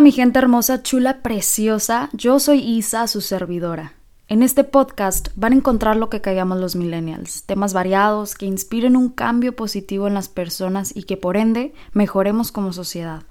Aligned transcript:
Hola 0.00 0.06
mi 0.06 0.12
gente 0.12 0.38
hermosa, 0.38 0.82
chula, 0.82 1.20
preciosa, 1.20 2.08
yo 2.14 2.40
soy 2.40 2.60
Isa, 2.60 3.06
su 3.06 3.20
servidora. 3.20 3.92
En 4.28 4.42
este 4.42 4.64
podcast 4.64 5.28
van 5.36 5.52
a 5.52 5.56
encontrar 5.56 5.98
lo 5.98 6.08
que 6.08 6.22
callamos 6.22 6.58
los 6.58 6.74
millennials, 6.74 7.42
temas 7.42 7.74
variados 7.74 8.34
que 8.34 8.46
inspiren 8.46 8.96
un 8.96 9.10
cambio 9.10 9.54
positivo 9.54 10.08
en 10.08 10.14
las 10.14 10.30
personas 10.30 10.96
y 10.96 11.02
que 11.02 11.18
por 11.18 11.36
ende 11.36 11.74
mejoremos 11.92 12.50
como 12.50 12.72
sociedad. 12.72 13.24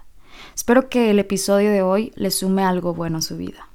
Espero 0.54 0.90
que 0.90 1.10
el 1.10 1.18
episodio 1.18 1.72
de 1.72 1.82
hoy 1.82 2.12
les 2.16 2.38
sume 2.38 2.64
algo 2.64 2.94
bueno 2.94 3.18
a 3.18 3.24
su 3.24 3.36
vida. 3.36 3.69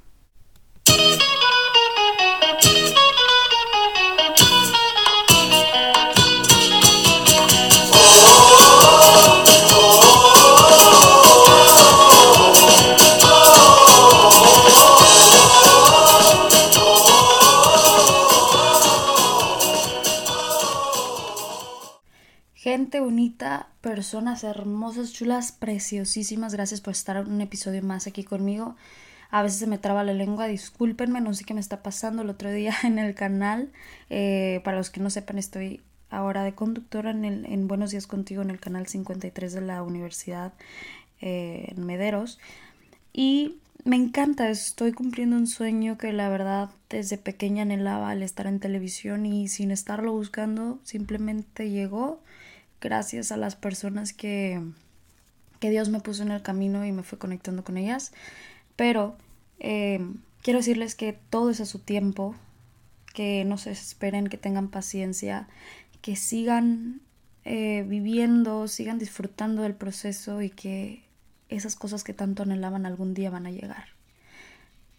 Bonita, 22.99 23.69
personas 23.81 24.43
hermosas, 24.43 25.11
chulas, 25.11 25.51
preciosísimas, 25.51 26.53
gracias 26.53 26.81
por 26.81 26.91
estar 26.91 27.27
un 27.27 27.41
episodio 27.41 27.81
más 27.83 28.07
aquí 28.07 28.23
conmigo. 28.23 28.75
A 29.31 29.43
veces 29.43 29.59
se 29.59 29.67
me 29.67 29.77
traba 29.77 30.03
la 30.03 30.13
lengua, 30.13 30.47
discúlpenme, 30.47 31.21
no 31.21 31.33
sé 31.33 31.43
qué 31.43 31.53
me 31.53 31.59
está 31.59 31.83
pasando 31.83 32.21
el 32.21 32.29
otro 32.29 32.51
día 32.51 32.73
en 32.83 32.99
el 32.99 33.15
canal. 33.15 33.71
Eh, 34.09 34.61
para 34.63 34.77
los 34.77 34.89
que 34.89 35.01
no 35.01 35.09
sepan, 35.09 35.37
estoy 35.37 35.81
ahora 36.09 36.43
de 36.43 36.53
conductora 36.53 37.11
en, 37.11 37.25
el, 37.25 37.45
en 37.45 37.67
Buenos 37.67 37.91
Días 37.91 38.07
Contigo 38.07 38.41
en 38.41 38.49
el 38.49 38.59
canal 38.59 38.87
53 38.87 39.53
de 39.53 39.61
la 39.61 39.83
Universidad 39.83 40.53
eh, 41.21 41.73
en 41.75 41.85
Mederos. 41.85 42.39
Y 43.13 43.57
me 43.83 43.95
encanta, 43.95 44.49
estoy 44.49 44.91
cumpliendo 44.91 45.35
un 45.35 45.47
sueño 45.47 45.97
que 45.97 46.13
la 46.13 46.29
verdad 46.29 46.69
desde 46.89 47.17
pequeña 47.17 47.63
anhelaba 47.63 48.09
al 48.09 48.23
estar 48.23 48.47
en 48.47 48.59
televisión 48.59 49.25
y 49.25 49.47
sin 49.47 49.71
estarlo 49.71 50.11
buscando 50.11 50.79
simplemente 50.83 51.69
llegó 51.69 52.21
gracias 52.85 53.31
a 53.31 53.37
las 53.37 53.55
personas 53.55 54.13
que, 54.13 54.61
que 55.59 55.71
Dios 55.71 55.89
me 55.89 55.99
puso 55.99 56.21
en 56.21 56.31
el 56.31 56.43
camino 56.43 56.85
y 56.85 56.91
me 56.91 57.01
fue 57.01 57.17
conectando 57.17 57.63
con 57.63 57.77
ellas. 57.77 58.13
Pero 58.75 59.17
eh, 59.59 59.99
quiero 60.43 60.59
decirles 60.59 60.93
que 60.93 61.17
todo 61.31 61.49
es 61.49 61.59
a 61.61 61.65
su 61.65 61.79
tiempo, 61.79 62.35
que 63.15 63.43
no 63.43 63.57
se 63.57 63.71
esperen, 63.71 64.27
que 64.27 64.37
tengan 64.37 64.69
paciencia, 64.69 65.47
que 66.03 66.15
sigan 66.15 67.01
eh, 67.43 67.83
viviendo, 67.87 68.67
sigan 68.67 68.99
disfrutando 68.99 69.63
del 69.63 69.73
proceso 69.73 70.43
y 70.43 70.51
que 70.51 71.03
esas 71.49 71.75
cosas 71.75 72.03
que 72.03 72.13
tanto 72.13 72.43
anhelaban 72.43 72.85
algún 72.85 73.15
día 73.15 73.31
van 73.31 73.47
a 73.47 73.51
llegar. 73.51 73.87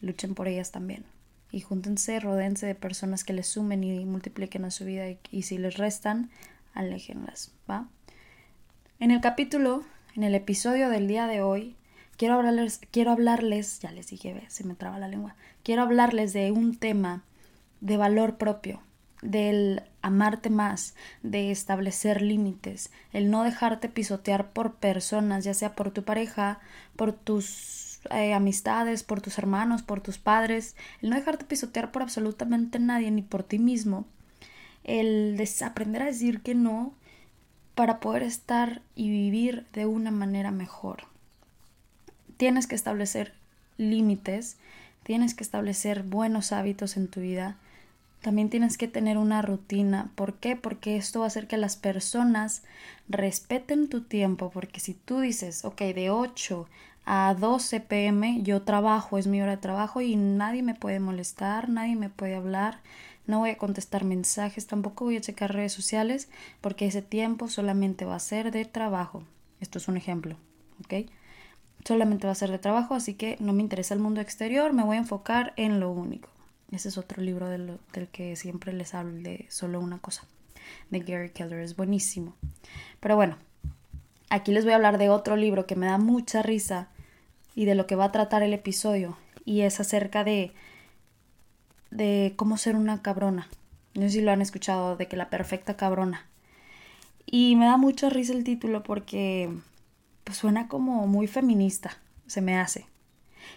Luchen 0.00 0.34
por 0.34 0.48
ellas 0.48 0.72
también. 0.72 1.04
Y 1.52 1.60
júntense, 1.60 2.18
rodense 2.18 2.66
de 2.66 2.74
personas 2.74 3.22
que 3.22 3.32
les 3.32 3.46
sumen 3.46 3.84
y 3.84 4.04
multipliquen 4.04 4.64
a 4.64 4.72
su 4.72 4.84
vida 4.84 5.08
y, 5.08 5.18
y 5.30 5.42
si 5.42 5.58
les 5.58 5.76
restan, 5.76 6.30
aléjenlas, 6.76 7.52
¿va? 7.68 7.88
En 9.00 9.10
el 9.10 9.20
capítulo, 9.20 9.82
en 10.14 10.22
el 10.22 10.34
episodio 10.34 10.88
del 10.88 11.08
día 11.08 11.26
de 11.26 11.42
hoy, 11.42 11.76
quiero 12.16 12.34
hablarles, 12.34 12.80
quiero 12.90 13.10
hablarles, 13.10 13.80
ya 13.80 13.90
les 13.90 14.06
dije, 14.08 14.44
se 14.48 14.64
me 14.64 14.74
traba 14.74 14.98
la 14.98 15.08
lengua, 15.08 15.34
quiero 15.62 15.82
hablarles 15.82 16.32
de 16.32 16.52
un 16.52 16.76
tema 16.76 17.24
de 17.80 17.96
valor 17.96 18.36
propio, 18.36 18.80
del 19.22 19.82
amarte 20.02 20.50
más, 20.50 20.94
de 21.22 21.50
establecer 21.50 22.22
límites, 22.22 22.90
el 23.12 23.30
no 23.30 23.42
dejarte 23.42 23.88
pisotear 23.88 24.52
por 24.52 24.74
personas, 24.74 25.44
ya 25.44 25.54
sea 25.54 25.74
por 25.74 25.90
tu 25.90 26.04
pareja, 26.04 26.60
por 26.96 27.12
tus 27.12 28.00
eh, 28.10 28.34
amistades, 28.34 29.02
por 29.02 29.20
tus 29.20 29.38
hermanos, 29.38 29.82
por 29.82 30.00
tus 30.00 30.18
padres, 30.18 30.76
el 31.02 31.10
no 31.10 31.16
dejarte 31.16 31.44
pisotear 31.44 31.90
por 31.90 32.02
absolutamente 32.02 32.78
nadie 32.78 33.10
ni 33.10 33.22
por 33.22 33.42
ti 33.42 33.58
mismo, 33.58 34.06
el 34.86 35.42
aprender 35.62 36.02
a 36.02 36.06
decir 36.06 36.40
que 36.40 36.54
no 36.54 36.94
para 37.74 38.00
poder 38.00 38.22
estar 38.22 38.80
y 38.94 39.10
vivir 39.10 39.66
de 39.74 39.84
una 39.84 40.10
manera 40.10 40.50
mejor. 40.50 41.04
Tienes 42.38 42.66
que 42.66 42.74
establecer 42.74 43.34
límites, 43.76 44.56
tienes 45.02 45.34
que 45.34 45.42
establecer 45.44 46.02
buenos 46.02 46.52
hábitos 46.52 46.96
en 46.96 47.08
tu 47.08 47.20
vida, 47.20 47.56
también 48.22 48.48
tienes 48.48 48.78
que 48.78 48.88
tener 48.88 49.18
una 49.18 49.42
rutina. 49.42 50.10
¿Por 50.14 50.34
qué? 50.34 50.56
Porque 50.56 50.96
esto 50.96 51.20
va 51.20 51.26
a 51.26 51.28
hacer 51.28 51.46
que 51.46 51.56
las 51.56 51.76
personas 51.76 52.62
respeten 53.08 53.88
tu 53.88 54.02
tiempo, 54.02 54.50
porque 54.50 54.80
si 54.80 54.94
tú 54.94 55.20
dices, 55.20 55.64
ok, 55.64 55.80
de 55.80 56.10
8 56.10 56.66
a 57.04 57.36
12 57.38 57.80
pm 57.80 58.42
yo 58.42 58.62
trabajo, 58.62 59.18
es 59.18 59.26
mi 59.26 59.40
hora 59.42 59.52
de 59.52 59.62
trabajo 59.62 60.00
y 60.00 60.16
nadie 60.16 60.62
me 60.62 60.74
puede 60.74 60.98
molestar, 60.98 61.68
nadie 61.68 61.94
me 61.94 62.08
puede 62.08 62.34
hablar, 62.34 62.80
no 63.26 63.40
voy 63.40 63.50
a 63.50 63.58
contestar 63.58 64.04
mensajes, 64.04 64.66
tampoco 64.66 65.04
voy 65.04 65.16
a 65.16 65.20
checar 65.20 65.52
redes 65.52 65.72
sociales 65.72 66.28
porque 66.60 66.86
ese 66.86 67.02
tiempo 67.02 67.48
solamente 67.48 68.04
va 68.04 68.16
a 68.16 68.20
ser 68.20 68.50
de 68.50 68.64
trabajo. 68.64 69.22
Esto 69.60 69.78
es 69.78 69.88
un 69.88 69.96
ejemplo, 69.96 70.36
¿ok? 70.84 71.08
Solamente 71.84 72.26
va 72.26 72.32
a 72.32 72.36
ser 72.36 72.50
de 72.50 72.58
trabajo, 72.58 72.94
así 72.94 73.14
que 73.14 73.36
no 73.40 73.52
me 73.52 73.62
interesa 73.62 73.94
el 73.94 74.00
mundo 74.00 74.20
exterior, 74.20 74.72
me 74.72 74.84
voy 74.84 74.96
a 74.96 75.00
enfocar 75.00 75.52
en 75.56 75.80
lo 75.80 75.90
único. 75.90 76.28
Ese 76.72 76.88
es 76.88 76.98
otro 76.98 77.22
libro 77.22 77.48
del, 77.48 77.78
del 77.92 78.08
que 78.08 78.34
siempre 78.36 78.72
les 78.72 78.94
hablo 78.94 79.22
de 79.22 79.46
solo 79.48 79.80
una 79.80 79.98
cosa, 79.98 80.24
de 80.90 81.00
Gary 81.00 81.30
Keller, 81.30 81.60
es 81.60 81.76
buenísimo. 81.76 82.34
Pero 83.00 83.14
bueno, 83.16 83.36
aquí 84.30 84.52
les 84.52 84.64
voy 84.64 84.72
a 84.72 84.76
hablar 84.76 84.98
de 84.98 85.10
otro 85.10 85.36
libro 85.36 85.66
que 85.66 85.76
me 85.76 85.86
da 85.86 85.98
mucha 85.98 86.42
risa 86.42 86.88
y 87.54 87.64
de 87.64 87.76
lo 87.76 87.86
que 87.86 87.94
va 87.96 88.06
a 88.06 88.12
tratar 88.12 88.42
el 88.42 88.52
episodio, 88.52 89.16
y 89.44 89.60
es 89.60 89.78
acerca 89.78 90.24
de 90.24 90.52
de 91.90 92.34
cómo 92.36 92.56
ser 92.56 92.76
una 92.76 93.02
cabrona. 93.02 93.48
No 93.94 94.02
sé 94.02 94.10
si 94.10 94.20
lo 94.20 94.30
han 94.30 94.42
escuchado, 94.42 94.96
de 94.96 95.08
que 95.08 95.16
la 95.16 95.30
perfecta 95.30 95.76
cabrona. 95.76 96.26
Y 97.24 97.56
me 97.56 97.66
da 97.66 97.76
mucha 97.76 98.08
risa 98.08 98.32
el 98.32 98.44
título 98.44 98.82
porque 98.82 99.50
pues, 100.24 100.38
suena 100.38 100.68
como 100.68 101.06
muy 101.06 101.26
feminista, 101.26 101.98
se 102.26 102.40
me 102.40 102.58
hace. 102.58 102.86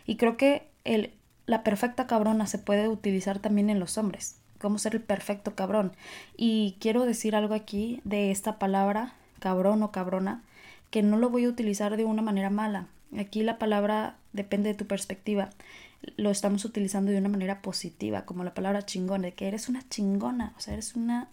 Y 0.06 0.16
creo 0.16 0.38
que 0.38 0.68
el, 0.85 1.13
la 1.45 1.63
perfecta 1.63 2.07
cabrona 2.07 2.47
se 2.47 2.57
puede 2.57 2.88
utilizar 2.88 3.39
también 3.39 3.69
en 3.69 3.79
los 3.79 3.97
hombres, 3.97 4.38
cómo 4.59 4.78
ser 4.78 4.95
el 4.95 5.01
perfecto 5.01 5.56
cabrón. 5.56 5.94
Y 6.38 6.78
quiero 6.79 7.06
decir 7.06 7.35
algo 7.35 7.53
aquí 7.53 8.01
de 8.03 8.31
esta 8.31 8.57
palabra, 8.59 9.13
cabrón 9.39 9.84
o 9.84 9.91
cabrona, 9.91 10.44
que 10.89 11.03
no 11.03 11.18
lo 11.18 11.29
voy 11.29 11.45
a 11.45 11.50
utilizar 11.50 11.97
de 11.97 12.06
una 12.06 12.22
manera 12.22 12.50
mala. 12.50 12.88
Aquí 13.18 13.44
la 13.44 13.57
palabra 13.57 14.18
depende 14.34 14.69
de 14.69 14.75
tu 14.75 14.85
perspectiva 14.85 15.50
lo 16.15 16.31
estamos 16.31 16.65
utilizando 16.65 17.11
de 17.11 17.17
una 17.17 17.29
manera 17.29 17.61
positiva, 17.61 18.25
como 18.25 18.43
la 18.43 18.53
palabra 18.53 18.85
chingón, 18.85 19.21
de 19.21 19.33
que 19.33 19.47
eres 19.47 19.69
una 19.69 19.87
chingona, 19.89 20.53
o 20.57 20.59
sea, 20.59 20.73
eres 20.73 20.95
una, 20.95 21.29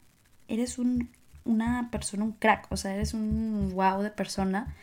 eres 0.49 0.79
un, 0.79 1.11
una 1.45 1.89
persona, 1.91 2.25
un 2.25 2.33
crack, 2.33 2.67
o 2.71 2.77
sea, 2.77 2.95
eres 2.95 3.15
un 3.15 3.71
wow 3.75 4.03
de 4.03 4.11
persona. 4.11 4.75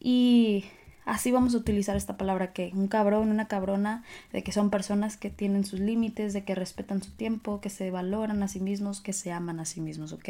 Y 0.00 0.64
así 1.04 1.30
vamos 1.30 1.54
a 1.54 1.58
utilizar 1.58 1.96
esta 1.96 2.16
palabra 2.16 2.52
que 2.52 2.70
un 2.74 2.88
cabrón, 2.88 3.30
una 3.30 3.48
cabrona, 3.48 4.04
de 4.32 4.42
que 4.42 4.52
son 4.52 4.70
personas 4.70 5.16
que 5.16 5.30
tienen 5.30 5.64
sus 5.64 5.80
límites, 5.80 6.32
de 6.32 6.44
que 6.44 6.54
respetan 6.54 7.02
su 7.02 7.12
tiempo, 7.12 7.60
que 7.60 7.70
se 7.70 7.90
valoran 7.90 8.42
a 8.42 8.48
sí 8.48 8.60
mismos, 8.60 9.00
que 9.00 9.12
se 9.12 9.32
aman 9.32 9.60
a 9.60 9.64
sí 9.64 9.80
mismos, 9.80 10.12
¿ok? 10.12 10.28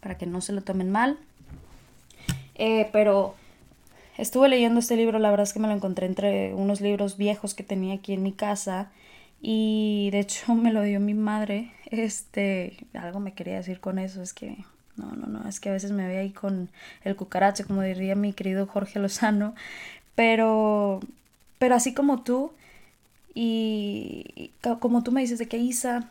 Para 0.00 0.18
que 0.18 0.26
no 0.26 0.40
se 0.40 0.52
lo 0.52 0.62
tomen 0.62 0.90
mal. 0.90 1.18
Eh, 2.56 2.88
pero 2.92 3.34
estuve 4.18 4.48
leyendo 4.48 4.80
este 4.80 4.96
libro, 4.96 5.18
la 5.18 5.30
verdad 5.30 5.44
es 5.44 5.52
que 5.52 5.60
me 5.60 5.68
lo 5.68 5.74
encontré 5.74 6.06
entre 6.06 6.54
unos 6.54 6.80
libros 6.80 7.16
viejos 7.16 7.54
que 7.54 7.62
tenía 7.62 7.94
aquí 7.94 8.12
en 8.12 8.22
mi 8.22 8.32
casa 8.32 8.90
y 9.40 10.08
de 10.12 10.20
hecho 10.20 10.54
me 10.54 10.72
lo 10.72 10.82
dio 10.82 11.00
mi 11.00 11.14
madre. 11.14 11.72
Este, 11.90 12.76
algo 12.94 13.20
me 13.20 13.32
quería 13.32 13.56
decir 13.56 13.80
con 13.80 13.98
eso, 13.98 14.22
es 14.22 14.32
que 14.32 14.56
no, 14.96 15.12
no, 15.12 15.26
no, 15.26 15.48
es 15.48 15.60
que 15.60 15.68
a 15.68 15.72
veces 15.72 15.92
me 15.92 16.08
ve 16.08 16.18
ahí 16.18 16.30
con 16.30 16.70
el 17.04 17.16
cucaracho, 17.16 17.66
como 17.66 17.82
diría 17.82 18.14
mi 18.14 18.32
querido 18.32 18.66
Jorge 18.66 18.98
Lozano, 18.98 19.54
pero 20.14 21.00
pero 21.58 21.74
así 21.74 21.94
como 21.94 22.22
tú 22.22 22.52
y 23.34 24.50
como 24.80 25.02
tú 25.02 25.12
me 25.12 25.20
dices 25.20 25.38
de 25.38 25.46
que 25.46 25.58
Isa, 25.58 26.08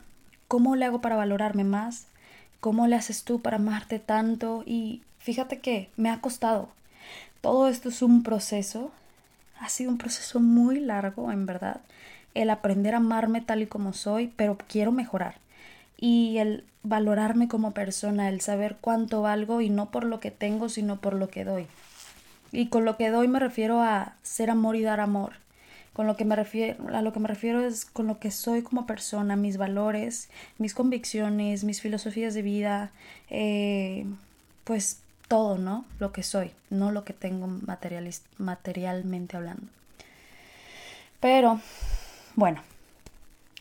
¿cómo 0.47 0.75
le 0.75 0.85
hago 0.85 1.01
para 1.01 1.15
valorarme 1.15 1.63
más? 1.63 2.07
¿Cómo 2.59 2.87
le 2.87 2.95
haces 2.95 3.23
tú 3.23 3.41
para 3.41 3.57
amarte 3.57 3.99
tanto? 3.99 4.63
Y 4.65 5.01
fíjate 5.19 5.59
que 5.59 5.89
me 5.97 6.09
ha 6.09 6.21
costado, 6.21 6.69
todo 7.45 7.67
esto 7.67 7.89
es 7.89 8.01
un 8.01 8.23
proceso, 8.23 8.89
ha 9.59 9.69
sido 9.69 9.91
un 9.91 9.99
proceso 9.99 10.39
muy 10.39 10.79
largo, 10.79 11.31
en 11.31 11.45
verdad, 11.45 11.79
el 12.33 12.49
aprender 12.49 12.95
a 12.95 12.97
amarme 12.97 13.39
tal 13.39 13.61
y 13.61 13.67
como 13.67 13.93
soy, 13.93 14.33
pero 14.35 14.57
quiero 14.67 14.91
mejorar. 14.91 15.35
Y 15.95 16.39
el 16.39 16.63
valorarme 16.81 17.47
como 17.47 17.71
persona, 17.71 18.29
el 18.29 18.41
saber 18.41 18.77
cuánto 18.81 19.21
valgo 19.21 19.61
y 19.61 19.69
no 19.69 19.91
por 19.91 20.05
lo 20.05 20.19
que 20.19 20.31
tengo, 20.31 20.69
sino 20.69 20.99
por 20.99 21.13
lo 21.13 21.29
que 21.29 21.45
doy. 21.45 21.67
Y 22.51 22.69
con 22.69 22.83
lo 22.83 22.97
que 22.97 23.11
doy 23.11 23.27
me 23.27 23.39
refiero 23.39 23.79
a 23.79 24.15
ser 24.23 24.49
amor 24.49 24.75
y 24.75 24.81
dar 24.81 24.99
amor. 24.99 25.33
Con 25.93 26.07
lo 26.07 26.17
que 26.17 26.25
me 26.25 26.35
refiero, 26.35 26.95
a 26.95 27.03
lo 27.03 27.13
que 27.13 27.19
me 27.19 27.27
refiero 27.27 27.61
es 27.63 27.85
con 27.85 28.07
lo 28.07 28.17
que 28.17 28.31
soy 28.31 28.63
como 28.63 28.87
persona, 28.87 29.35
mis 29.35 29.57
valores, 29.57 30.31
mis 30.57 30.73
convicciones, 30.73 31.63
mis 31.63 31.79
filosofías 31.79 32.33
de 32.33 32.41
vida, 32.41 32.91
eh, 33.29 34.07
pues 34.63 35.04
todo, 35.27 35.57
¿no? 35.57 35.85
Lo 35.99 36.11
que 36.11 36.23
soy, 36.23 36.51
no 36.69 36.91
lo 36.91 37.03
que 37.03 37.13
tengo 37.13 37.47
materialmente 38.37 39.37
hablando. 39.37 39.67
Pero, 41.19 41.59
bueno, 42.35 42.61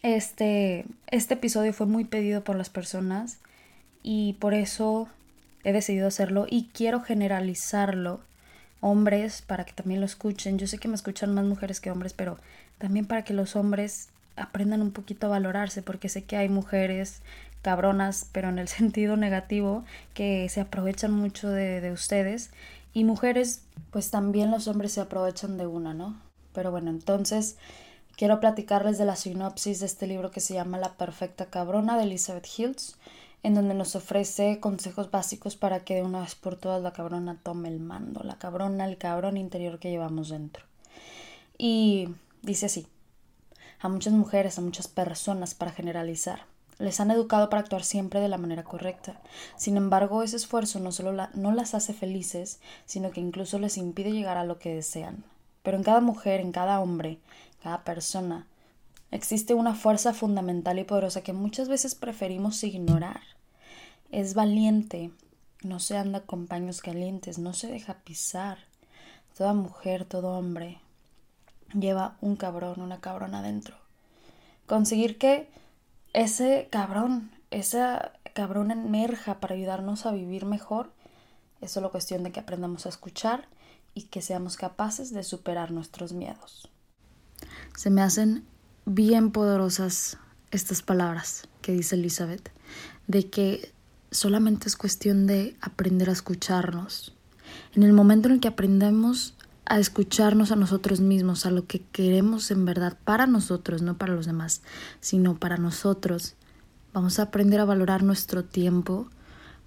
este, 0.02 0.84
este 1.06 1.34
episodio 1.34 1.72
fue 1.72 1.86
muy 1.86 2.04
pedido 2.04 2.44
por 2.44 2.56
las 2.56 2.68
personas 2.68 3.38
y 4.02 4.34
por 4.34 4.52
eso 4.52 5.08
he 5.64 5.72
decidido 5.72 6.08
hacerlo 6.08 6.46
y 6.48 6.68
quiero 6.72 7.00
generalizarlo. 7.00 8.20
Hombres, 8.80 9.40
para 9.40 9.64
que 9.64 9.72
también 9.72 10.00
lo 10.00 10.06
escuchen. 10.06 10.58
Yo 10.58 10.66
sé 10.66 10.76
que 10.76 10.88
me 10.88 10.94
escuchan 10.94 11.32
más 11.32 11.46
mujeres 11.46 11.80
que 11.80 11.90
hombres, 11.90 12.12
pero 12.12 12.36
también 12.76 13.06
para 13.06 13.24
que 13.24 13.32
los 13.32 13.56
hombres 13.56 14.10
aprendan 14.36 14.82
un 14.82 14.90
poquito 14.90 15.26
a 15.26 15.30
valorarse, 15.30 15.80
porque 15.80 16.10
sé 16.10 16.24
que 16.24 16.36
hay 16.36 16.50
mujeres 16.50 17.22
cabronas, 17.64 18.28
pero 18.30 18.50
en 18.50 18.60
el 18.60 18.68
sentido 18.78 19.16
negativo, 19.16 19.84
que 20.14 20.48
se 20.48 20.60
aprovechan 20.60 21.10
mucho 21.10 21.50
de, 21.50 21.80
de 21.80 21.90
ustedes. 21.90 22.50
Y 22.92 23.02
mujeres, 23.02 23.62
pues 23.90 24.12
también 24.12 24.52
los 24.52 24.68
hombres 24.68 24.92
se 24.92 25.00
aprovechan 25.00 25.56
de 25.56 25.66
una, 25.66 25.94
¿no? 25.94 26.16
Pero 26.52 26.70
bueno, 26.70 26.90
entonces 26.90 27.56
quiero 28.16 28.38
platicarles 28.38 28.98
de 28.98 29.04
la 29.04 29.16
sinopsis 29.16 29.80
de 29.80 29.86
este 29.86 30.06
libro 30.06 30.30
que 30.30 30.40
se 30.40 30.54
llama 30.54 30.78
La 30.78 30.92
Perfecta 30.92 31.46
Cabrona 31.46 31.96
de 31.96 32.04
Elizabeth 32.04 32.46
Hills, 32.56 32.96
en 33.42 33.54
donde 33.54 33.74
nos 33.74 33.96
ofrece 33.96 34.60
consejos 34.60 35.10
básicos 35.10 35.56
para 35.56 35.80
que 35.80 35.96
de 35.96 36.02
una 36.02 36.20
vez 36.20 36.34
por 36.34 36.56
todas 36.56 36.82
la 36.82 36.92
cabrona 36.92 37.38
tome 37.42 37.68
el 37.68 37.80
mando, 37.80 38.22
la 38.22 38.38
cabrona, 38.38 38.86
el 38.86 38.96
cabrón 38.96 39.36
interior 39.36 39.78
que 39.78 39.90
llevamos 39.90 40.28
dentro. 40.28 40.64
Y 41.58 42.08
dice 42.42 42.66
así, 42.66 42.86
a 43.80 43.88
muchas 43.88 44.12
mujeres, 44.12 44.58
a 44.58 44.62
muchas 44.62 44.88
personas 44.88 45.54
para 45.54 45.72
generalizar. 45.72 46.46
Les 46.78 46.98
han 47.00 47.10
educado 47.10 47.48
para 47.48 47.62
actuar 47.62 47.84
siempre 47.84 48.20
de 48.20 48.28
la 48.28 48.38
manera 48.38 48.64
correcta. 48.64 49.20
Sin 49.56 49.76
embargo, 49.76 50.22
ese 50.22 50.36
esfuerzo 50.36 50.80
no 50.80 50.92
solo 50.92 51.28
no 51.34 51.52
las 51.52 51.74
hace 51.74 51.92
felices, 51.92 52.60
sino 52.84 53.10
que 53.10 53.20
incluso 53.20 53.58
les 53.58 53.76
impide 53.76 54.12
llegar 54.12 54.36
a 54.36 54.44
lo 54.44 54.58
que 54.58 54.74
desean. 54.74 55.24
Pero 55.62 55.76
en 55.76 55.84
cada 55.84 56.00
mujer, 56.00 56.40
en 56.40 56.52
cada 56.52 56.80
hombre, 56.80 57.18
cada 57.62 57.84
persona, 57.84 58.46
existe 59.10 59.54
una 59.54 59.74
fuerza 59.74 60.12
fundamental 60.12 60.78
y 60.78 60.84
poderosa 60.84 61.22
que 61.22 61.32
muchas 61.32 61.68
veces 61.68 61.94
preferimos 61.94 62.62
ignorar. 62.64 63.20
Es 64.10 64.34
valiente, 64.34 65.10
no 65.62 65.80
se 65.80 65.96
anda 65.96 66.20
con 66.20 66.46
paños 66.46 66.80
calientes, 66.80 67.38
no 67.38 67.54
se 67.54 67.68
deja 67.68 67.94
pisar. 68.04 68.58
Toda 69.36 69.54
mujer, 69.54 70.04
todo 70.04 70.36
hombre 70.36 70.78
lleva 71.72 72.16
un 72.20 72.36
cabrón, 72.36 72.80
una 72.80 73.00
cabrona 73.00 73.40
adentro. 73.40 73.76
Conseguir 74.66 75.18
que 75.18 75.48
ese 76.14 76.68
cabrón, 76.70 77.30
esa 77.50 78.12
cabrón 78.32 78.70
emerja 78.70 79.40
para 79.40 79.54
ayudarnos 79.54 80.06
a 80.06 80.12
vivir 80.12 80.46
mejor, 80.46 80.90
es 81.60 81.70
solo 81.70 81.90
cuestión 81.90 82.22
de 82.22 82.32
que 82.32 82.40
aprendamos 82.40 82.86
a 82.86 82.88
escuchar 82.88 83.48
y 83.94 84.04
que 84.04 84.22
seamos 84.22 84.56
capaces 84.56 85.12
de 85.12 85.22
superar 85.22 85.70
nuestros 85.70 86.12
miedos. 86.12 86.70
Se 87.76 87.90
me 87.90 88.02
hacen 88.02 88.46
bien 88.86 89.30
poderosas 89.30 90.18
estas 90.50 90.82
palabras 90.82 91.48
que 91.62 91.72
dice 91.72 91.96
Elizabeth, 91.96 92.50
de 93.06 93.28
que 93.28 93.72
solamente 94.10 94.68
es 94.68 94.76
cuestión 94.76 95.26
de 95.26 95.56
aprender 95.60 96.08
a 96.08 96.12
escucharnos. 96.12 97.14
En 97.74 97.82
el 97.82 97.92
momento 97.92 98.28
en 98.28 98.40
que 98.40 98.48
aprendemos 98.48 99.34
a 99.66 99.78
escucharnos 99.78 100.52
a 100.52 100.56
nosotros 100.56 101.00
mismos, 101.00 101.46
a 101.46 101.50
lo 101.50 101.66
que 101.66 101.80
queremos 101.80 102.50
en 102.50 102.64
verdad 102.64 102.96
para 103.04 103.26
nosotros, 103.26 103.82
no 103.82 103.96
para 103.96 104.14
los 104.14 104.26
demás, 104.26 104.62
sino 105.00 105.36
para 105.38 105.56
nosotros, 105.56 106.34
vamos 106.92 107.18
a 107.18 107.24
aprender 107.24 107.60
a 107.60 107.64
valorar 107.64 108.02
nuestro 108.02 108.44
tiempo, 108.44 109.08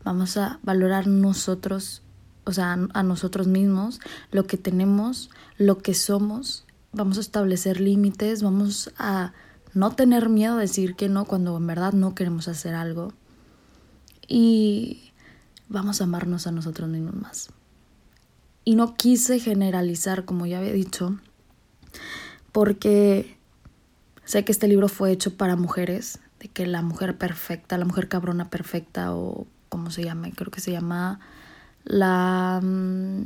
vamos 0.04 0.38
a 0.38 0.60
valorar 0.64 1.08
nosotros 1.08 2.02
o 2.48 2.54
sea, 2.54 2.78
a 2.94 3.04
nosotros 3.04 3.46
mismos, 3.48 4.00
lo 4.32 4.48
que 4.48 4.56
tenemos, 4.56 5.30
lo 5.58 5.80
que 5.80 5.94
somos. 5.94 6.66
Vamos 6.94 7.18
a 7.18 7.22
establecer 7.22 7.82
límites, 7.82 8.42
vamos 8.42 8.94
a 8.98 9.34
no 9.74 9.92
tener 9.92 10.30
miedo 10.30 10.56
a 10.56 10.62
decir 10.62 10.96
que 10.96 11.10
no 11.10 11.26
cuando 11.26 11.58
en 11.58 11.68
verdad 11.68 11.92
no 11.92 12.16
queremos 12.16 12.48
hacer 12.48 12.74
algo. 12.74 13.12
Y 14.30 15.12
vamos 15.68 16.00
a 16.00 16.06
amarnos 16.06 16.48
a 16.48 16.54
nosotros 16.54 16.88
mismos 16.88 17.16
más. 17.16 17.50
Y 18.68 18.75
no 18.75 18.96
quise 18.96 19.40
generalizar, 19.40 20.25
como 20.25 20.46
ya 20.46 20.58
había 20.58 20.74
dicho, 20.74 21.18
porque 22.52 23.38
sé 24.25 24.44
que 24.44 24.52
este 24.52 24.68
libro 24.68 24.90
fue 24.90 25.10
hecho 25.10 25.38
para 25.38 25.56
mujeres, 25.56 26.19
de 26.42 26.50
que 26.50 26.68
la 26.68 26.81
mujer 26.81 27.18
perfecta, 27.18 27.78
la 27.78 27.86
mujer 27.86 28.10
cabrona 28.10 28.50
perfecta 28.50 29.16
o 29.16 29.48
como 29.69 29.90
se 29.90 30.04
llama, 30.04 30.28
creo 30.36 30.52
que 30.52 30.60
se 30.60 30.74
llama 30.74 31.22
la 31.86 32.60
mm, 32.62 33.22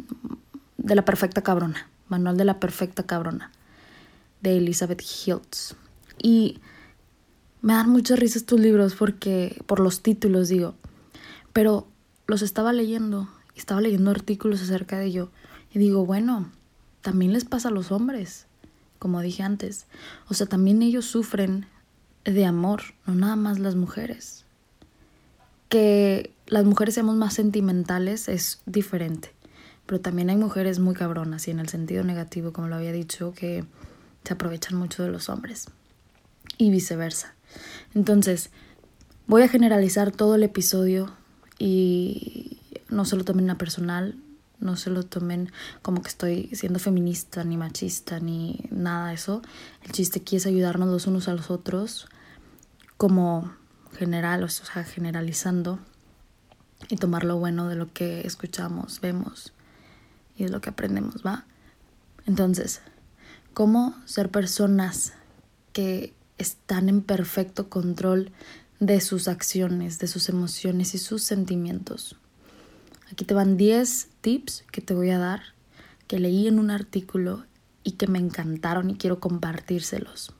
de 0.78 0.94
la 0.94 1.06
perfecta 1.06 1.42
cabrona, 1.42 1.90
Manual 2.08 2.38
de 2.38 2.46
la 2.46 2.60
perfecta 2.60 3.08
cabrona, 3.08 3.50
de 4.42 4.58
Elizabeth 4.58 5.02
Hiltz. 5.02 5.74
Y 6.22 6.60
me 7.64 7.74
dan 7.74 7.90
mucha 7.90 8.16
risa 8.16 8.38
estos 8.38 8.60
libros 8.60 8.94
porque, 8.94 9.60
por 9.66 9.80
los 9.80 10.04
títulos 10.04 10.50
digo, 10.50 10.76
pero 11.52 11.88
los 12.28 12.44
estaba 12.44 12.74
leyendo, 12.74 13.28
estaba 13.56 13.82
leyendo 13.82 14.12
artículos 14.12 14.62
acerca 14.62 14.98
de 14.98 15.06
ello, 15.06 15.32
y 15.74 15.80
digo, 15.80 16.06
bueno, 16.06 16.52
también 17.02 17.34
les 17.34 17.46
pasa 17.46 17.70
a 17.70 17.72
los 17.72 17.92
hombres, 17.92 18.46
como 19.00 19.22
dije 19.22 19.44
antes. 19.44 19.86
O 20.30 20.34
sea, 20.34 20.48
también 20.48 20.82
ellos 20.82 21.06
sufren 21.06 21.66
de 22.24 22.46
amor, 22.46 22.82
no 23.06 23.16
nada 23.16 23.36
más 23.36 23.60
las 23.60 23.76
mujeres. 23.76 24.46
Que 25.70 26.34
las 26.48 26.66
mujeres 26.66 26.94
seamos 26.94 27.16
más 27.16 27.34
sentimentales 27.34 28.28
es 28.28 28.62
diferente. 28.66 29.34
Pero 29.86 30.02
también 30.02 30.30
hay 30.30 30.38
mujeres 30.38 30.80
muy 30.80 30.94
cabronas 30.94 31.48
y 31.48 31.52
en 31.52 31.60
el 31.60 31.70
sentido 31.70 32.04
negativo, 32.04 32.54
como 32.54 32.68
lo 32.68 32.76
había 32.76 32.92
dicho, 32.92 33.34
que 33.34 33.66
se 34.24 34.34
aprovechan 34.34 34.78
mucho 34.78 35.04
de 35.04 35.10
los 35.10 35.30
hombres. 35.30 35.66
Y 36.58 36.70
viceversa. 36.70 37.34
Entonces, 37.96 38.52
voy 39.26 39.42
a 39.42 39.48
generalizar 39.48 40.12
todo 40.12 40.36
el 40.36 40.44
episodio 40.44 41.12
y 41.58 42.61
no 42.92 43.06
se 43.06 43.16
lo 43.16 43.24
tomen 43.24 43.50
a 43.50 43.58
personal, 43.58 44.16
no 44.60 44.76
se 44.76 44.90
lo 44.90 45.04
tomen 45.04 45.52
como 45.82 46.02
que 46.02 46.10
estoy 46.10 46.50
siendo 46.54 46.80
feminista, 46.80 47.44
ni 47.44 47.58
machista, 47.58 48.20
ni 48.20 48.64
nada 48.70 49.08
de 49.08 49.16
eso. 49.16 49.42
El 49.84 49.92
chiste 49.92 50.20
aquí 50.20 50.36
es 50.36 50.46
ayudarnos 50.46 50.90
los 50.90 51.08
unos 51.08 51.28
a 51.28 51.34
los 51.34 51.50
otros 51.50 52.08
como 52.98 53.52
general, 53.98 54.44
o 54.44 54.50
sea, 54.50 54.84
generalizando 54.84 55.80
y 56.90 56.98
tomar 56.98 57.24
lo 57.24 57.38
bueno 57.38 57.68
de 57.68 57.76
lo 57.76 57.92
que 57.92 58.26
escuchamos, 58.26 59.02
vemos 59.02 59.54
y 60.38 60.44
de 60.44 60.50
lo 60.50 60.62
que 60.62 60.70
aprendemos, 60.70 61.24
¿va? 61.26 61.46
Entonces, 62.26 62.82
¿cómo 63.54 63.96
ser 64.06 64.30
personas 64.30 65.14
que 65.74 66.14
están 66.38 66.90
en 66.90 67.02
perfecto 67.02 67.70
control 67.70 68.32
de 68.80 69.02
sus 69.02 69.28
acciones, 69.28 70.00
de 70.00 70.08
sus 70.08 70.30
emociones 70.30 70.94
y 70.94 70.98
sus 70.98 71.24
sentimientos? 71.24 72.18
Aquí 73.12 73.26
te 73.26 73.34
van 73.34 73.58
10 73.58 74.08
tips 74.22 74.64
que 74.72 74.80
te 74.80 74.94
voy 74.94 75.10
a 75.10 75.18
dar, 75.18 75.42
que 76.08 76.18
leí 76.18 76.48
en 76.48 76.60
un 76.60 76.72
artículo 76.72 77.46
y 77.84 77.92
que 77.94 78.08
me 78.08 78.20
encantaron 78.20 78.90
y 78.90 78.96
quiero 78.96 79.20
compartírselos. 79.20 80.34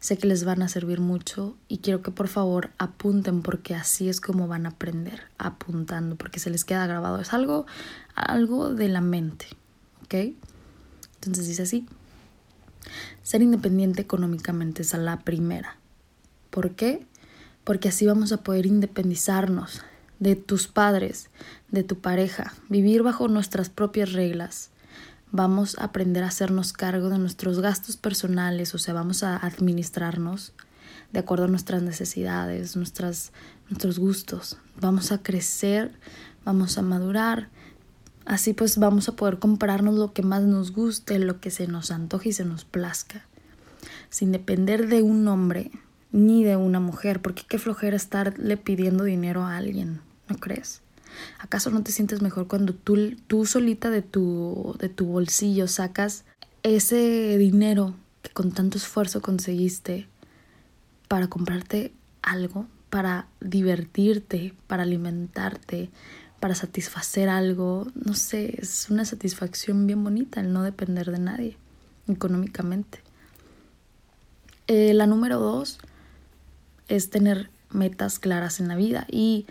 Sé 0.00 0.18
que 0.18 0.26
les 0.26 0.44
van 0.44 0.62
a 0.62 0.68
servir 0.68 1.00
mucho 1.00 1.56
y 1.68 1.78
quiero 1.78 2.02
que 2.02 2.10
por 2.10 2.26
favor 2.26 2.70
apunten 2.78 3.42
porque 3.42 3.74
así 3.74 4.08
es 4.08 4.20
como 4.20 4.48
van 4.48 4.66
a 4.66 4.70
aprender, 4.70 5.22
apuntando, 5.38 6.16
porque 6.16 6.40
se 6.40 6.50
les 6.50 6.64
queda 6.64 6.86
grabado. 6.86 7.20
Es 7.20 7.32
algo, 7.32 7.66
algo 8.16 8.74
de 8.74 8.88
la 8.88 9.00
mente, 9.00 9.46
¿ok? 10.04 10.34
Entonces 11.16 11.46
dice 11.46 11.62
así. 11.62 11.86
Ser 13.22 13.42
independiente 13.42 14.02
económicamente 14.02 14.82
es 14.82 14.92
la 14.94 15.20
primera. 15.20 15.76
¿Por 16.50 16.72
qué? 16.72 17.06
Porque 17.62 17.88
así 17.88 18.06
vamos 18.06 18.32
a 18.32 18.42
poder 18.42 18.66
independizarnos 18.66 19.82
de 20.18 20.36
tus 20.36 20.68
padres, 20.68 21.30
de 21.70 21.82
tu 21.82 21.98
pareja, 22.00 22.54
vivir 22.68 23.02
bajo 23.02 23.28
nuestras 23.28 23.68
propias 23.68 24.12
reglas, 24.12 24.70
vamos 25.32 25.76
a 25.78 25.84
aprender 25.84 26.24
a 26.24 26.28
hacernos 26.28 26.72
cargo 26.72 27.08
de 27.10 27.18
nuestros 27.18 27.60
gastos 27.60 27.96
personales, 27.96 28.74
o 28.74 28.78
sea, 28.78 28.94
vamos 28.94 29.22
a 29.22 29.36
administrarnos 29.36 30.52
de 31.12 31.20
acuerdo 31.20 31.44
a 31.44 31.48
nuestras 31.48 31.82
necesidades, 31.82 32.76
nuestras, 32.76 33.32
nuestros 33.68 33.98
gustos. 33.98 34.58
Vamos 34.80 35.12
a 35.12 35.22
crecer, 35.22 35.92
vamos 36.44 36.78
a 36.78 36.82
madurar. 36.82 37.48
Así 38.24 38.52
pues 38.52 38.78
vamos 38.78 39.08
a 39.08 39.16
poder 39.16 39.38
comprarnos 39.38 39.94
lo 39.94 40.12
que 40.12 40.22
más 40.22 40.42
nos 40.42 40.72
guste, 40.72 41.18
lo 41.18 41.40
que 41.40 41.50
se 41.50 41.66
nos 41.68 41.90
antoje 41.90 42.30
y 42.30 42.32
se 42.32 42.44
nos 42.44 42.64
plazca. 42.64 43.24
Sin 44.10 44.32
depender 44.32 44.88
de 44.88 45.02
un 45.02 45.26
hombre 45.28 45.70
ni 46.12 46.44
de 46.44 46.56
una 46.56 46.80
mujer, 46.80 47.20
porque 47.20 47.44
qué 47.48 47.58
flojera 47.58 47.96
estarle 47.96 48.56
pidiendo 48.56 49.04
dinero 49.04 49.44
a 49.44 49.56
alguien, 49.56 50.00
¿no 50.28 50.36
crees? 50.36 50.82
¿Acaso 51.38 51.70
no 51.70 51.82
te 51.82 51.92
sientes 51.92 52.22
mejor 52.22 52.46
cuando 52.46 52.74
tú, 52.74 53.16
tú 53.26 53.46
solita 53.46 53.90
de 53.90 54.02
tu, 54.02 54.76
de 54.78 54.88
tu 54.88 55.06
bolsillo 55.06 55.68
sacas 55.68 56.24
ese 56.62 57.38
dinero 57.38 57.94
que 58.22 58.30
con 58.30 58.52
tanto 58.52 58.78
esfuerzo 58.78 59.22
conseguiste 59.22 60.08
para 61.08 61.28
comprarte 61.28 61.92
algo, 62.22 62.66
para 62.90 63.28
divertirte, 63.40 64.54
para 64.66 64.82
alimentarte, 64.82 65.90
para 66.40 66.54
satisfacer 66.54 67.28
algo? 67.28 67.86
No 67.94 68.14
sé, 68.14 68.56
es 68.60 68.88
una 68.90 69.04
satisfacción 69.04 69.86
bien 69.86 70.02
bonita 70.02 70.40
el 70.40 70.52
no 70.52 70.62
depender 70.62 71.10
de 71.10 71.18
nadie 71.18 71.56
económicamente. 72.08 73.00
Eh, 74.66 74.94
la 74.94 75.06
número 75.06 75.38
dos 75.38 75.78
es 76.88 77.10
tener 77.10 77.50
metas 77.70 78.18
claras 78.18 78.60
en 78.60 78.68
la 78.68 78.76
vida. 78.76 79.06
¿Y 79.10 79.46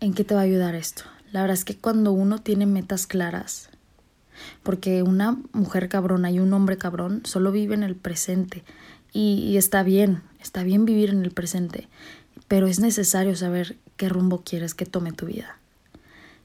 en 0.00 0.14
qué 0.14 0.24
te 0.24 0.34
va 0.34 0.40
a 0.40 0.44
ayudar 0.44 0.74
esto? 0.74 1.04
La 1.30 1.42
verdad 1.42 1.54
es 1.54 1.64
que 1.64 1.76
cuando 1.76 2.12
uno 2.12 2.40
tiene 2.40 2.66
metas 2.66 3.06
claras, 3.06 3.68
porque 4.62 5.02
una 5.02 5.38
mujer 5.52 5.88
cabrona 5.88 6.30
y 6.30 6.40
un 6.40 6.52
hombre 6.52 6.78
cabrón 6.78 7.20
solo 7.24 7.52
vive 7.52 7.74
en 7.74 7.82
el 7.82 7.94
presente 7.94 8.64
y, 9.12 9.56
está 9.56 9.82
bien, 9.82 10.22
está 10.40 10.62
bien 10.62 10.84
vivir 10.84 11.10
en 11.10 11.22
el 11.22 11.30
presente, 11.30 11.88
pero 12.48 12.66
es 12.66 12.80
necesario 12.80 13.36
saber 13.36 13.76
qué 13.96 14.08
rumbo 14.08 14.42
quieres 14.42 14.74
que 14.74 14.86
tome 14.86 15.12
tu 15.12 15.26
vida. 15.26 15.58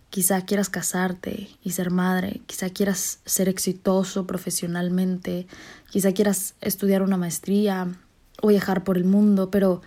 Quizá 0.10 0.42
quieras 0.46 0.70
casarte 0.70 1.50
y 1.64 1.72
ser 1.72 1.92
madre, 1.92 2.42
quizá 2.46 2.70
quieras 2.70 3.20
ser 3.26 3.50
exitoso 3.50 4.28
profesionalmente, 4.28 5.48
quizá 5.90 6.12
quieras 6.14 6.56
estudiar 6.62 7.02
una 7.02 7.18
maestría 7.18 7.88
o 8.42 8.48
viajar 8.48 8.84
por 8.84 8.98
el 8.98 9.06
mundo, 9.06 9.50
pero 9.50 9.82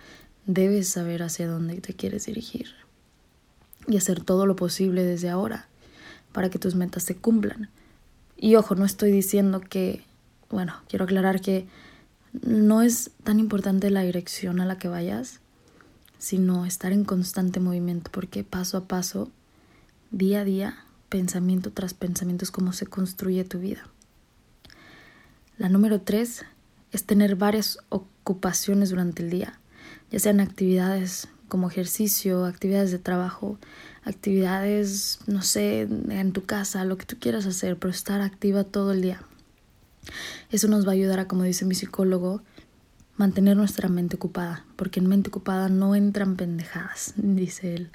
debes 0.45 0.89
saber 0.89 1.23
hacia 1.23 1.47
dónde 1.47 1.79
te 1.81 1.93
quieres 1.93 2.25
dirigir 2.25 2.79
y 3.89 3.97
hacer 3.97 4.23
todo 4.23 4.45
lo 4.45 4.55
posible 4.55 5.03
desde 5.03 5.29
ahora 5.29 5.67
para 6.31 6.49
que 6.49 6.59
tus 6.59 6.75
metas 6.75 7.03
se 7.03 7.15
cumplan. 7.15 7.69
Y 8.37 8.55
ojo, 8.55 8.75
no 8.75 8.85
estoy 8.85 9.11
diciendo 9.11 9.59
que, 9.59 10.03
bueno, 10.49 10.75
quiero 10.87 11.05
aclarar 11.05 11.41
que 11.41 11.67
no 12.43 12.83
es 12.83 13.11
tan 13.23 13.39
importante 13.39 13.89
la 13.89 14.01
dirección 14.01 14.61
a 14.61 14.65
la 14.65 14.77
que 14.77 14.87
vayas, 14.87 15.39
sino 16.19 16.65
estar 16.65 16.93
en 16.93 17.03
constante 17.03 17.59
movimiento, 17.59 18.11
porque 18.11 18.43
paso 18.43 18.77
a 18.77 18.85
paso, 18.87 19.31
día 20.11 20.41
a 20.41 20.45
día, 20.45 20.77
pensamiento 21.09 21.71
tras 21.71 21.95
pensamiento 21.95 22.45
es 22.45 22.51
como 22.51 22.71
se 22.71 22.85
construye 22.85 23.43
tu 23.43 23.59
vida. 23.59 23.87
La 25.57 25.67
número 25.67 25.99
tres 25.99 26.45
es 26.91 27.03
tener 27.03 27.35
varias 27.35 27.79
ocupaciones 27.89 28.91
durante 28.91 29.23
el 29.23 29.31
día, 29.31 29.59
ya 30.11 30.19
sean 30.19 30.39
actividades 30.39 31.27
como 31.49 31.69
ejercicio, 31.69 32.45
actividades 32.45 32.91
de 32.91 32.99
trabajo, 32.99 33.57
actividades, 34.03 35.19
no 35.27 35.41
sé, 35.41 35.81
en 35.81 36.31
tu 36.31 36.45
casa, 36.45 36.85
lo 36.85 36.97
que 36.97 37.05
tú 37.05 37.17
quieras 37.19 37.45
hacer, 37.45 37.77
pero 37.77 37.91
estar 37.91 38.21
activa 38.21 38.63
todo 38.63 38.93
el 38.93 39.01
día. 39.01 39.21
Eso 40.51 40.67
nos 40.67 40.85
va 40.85 40.91
a 40.91 40.93
ayudar 40.93 41.19
a, 41.19 41.27
como 41.27 41.43
dice 41.43 41.65
mi 41.65 41.75
psicólogo, 41.75 42.41
mantener 43.17 43.57
nuestra 43.57 43.89
mente 43.89 44.15
ocupada, 44.15 44.63
porque 44.77 45.01
en 45.01 45.07
mente 45.07 45.29
ocupada 45.29 45.67
no 45.67 45.95
entran 45.95 46.37
pendejadas, 46.37 47.13
dice 47.17 47.75
él. 47.75 47.91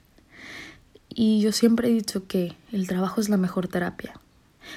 Y 1.08 1.40
yo 1.40 1.52
siempre 1.52 1.88
he 1.88 1.92
dicho 1.92 2.26
que 2.26 2.56
el 2.72 2.86
trabajo 2.86 3.20
es 3.20 3.28
la 3.28 3.36
mejor 3.36 3.68
terapia. 3.68 4.20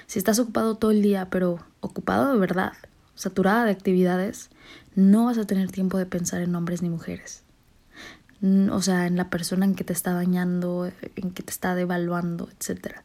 Si 0.05 0.19
estás 0.19 0.39
ocupado 0.39 0.75
todo 0.75 0.91
el 0.91 1.01
día, 1.01 1.29
pero 1.29 1.59
ocupado 1.79 2.31
de 2.31 2.39
verdad, 2.39 2.73
saturada 3.15 3.65
de 3.65 3.71
actividades, 3.71 4.49
no 4.95 5.25
vas 5.25 5.37
a 5.37 5.45
tener 5.45 5.71
tiempo 5.71 5.97
de 5.97 6.05
pensar 6.05 6.41
en 6.41 6.55
hombres 6.55 6.81
ni 6.81 6.89
mujeres. 6.89 7.43
O 8.41 8.81
sea, 8.81 9.07
en 9.07 9.17
la 9.17 9.29
persona 9.29 9.65
en 9.65 9.73
que 9.73 9.83
te 9.83 9.93
está 9.93 10.13
dañando, 10.13 10.91
en 11.15 11.31
que 11.31 11.43
te 11.43 11.51
está 11.51 11.73
devaluando, 11.73 12.49
etcétera. 12.59 13.03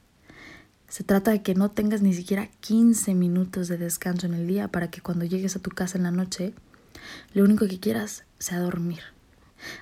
Se 0.88 1.04
trata 1.04 1.30
de 1.30 1.42
que 1.42 1.54
no 1.54 1.70
tengas 1.70 2.02
ni 2.02 2.12
siquiera 2.12 2.50
15 2.60 3.14
minutos 3.14 3.68
de 3.68 3.78
descanso 3.78 4.26
en 4.26 4.34
el 4.34 4.46
día 4.46 4.68
para 4.68 4.90
que 4.90 5.00
cuando 5.00 5.24
llegues 5.24 5.56
a 5.56 5.60
tu 5.60 5.70
casa 5.70 5.96
en 5.96 6.04
la 6.04 6.10
noche, 6.10 6.52
lo 7.32 7.44
único 7.44 7.66
que 7.66 7.80
quieras 7.80 8.24
sea 8.38 8.60
dormir. 8.60 9.00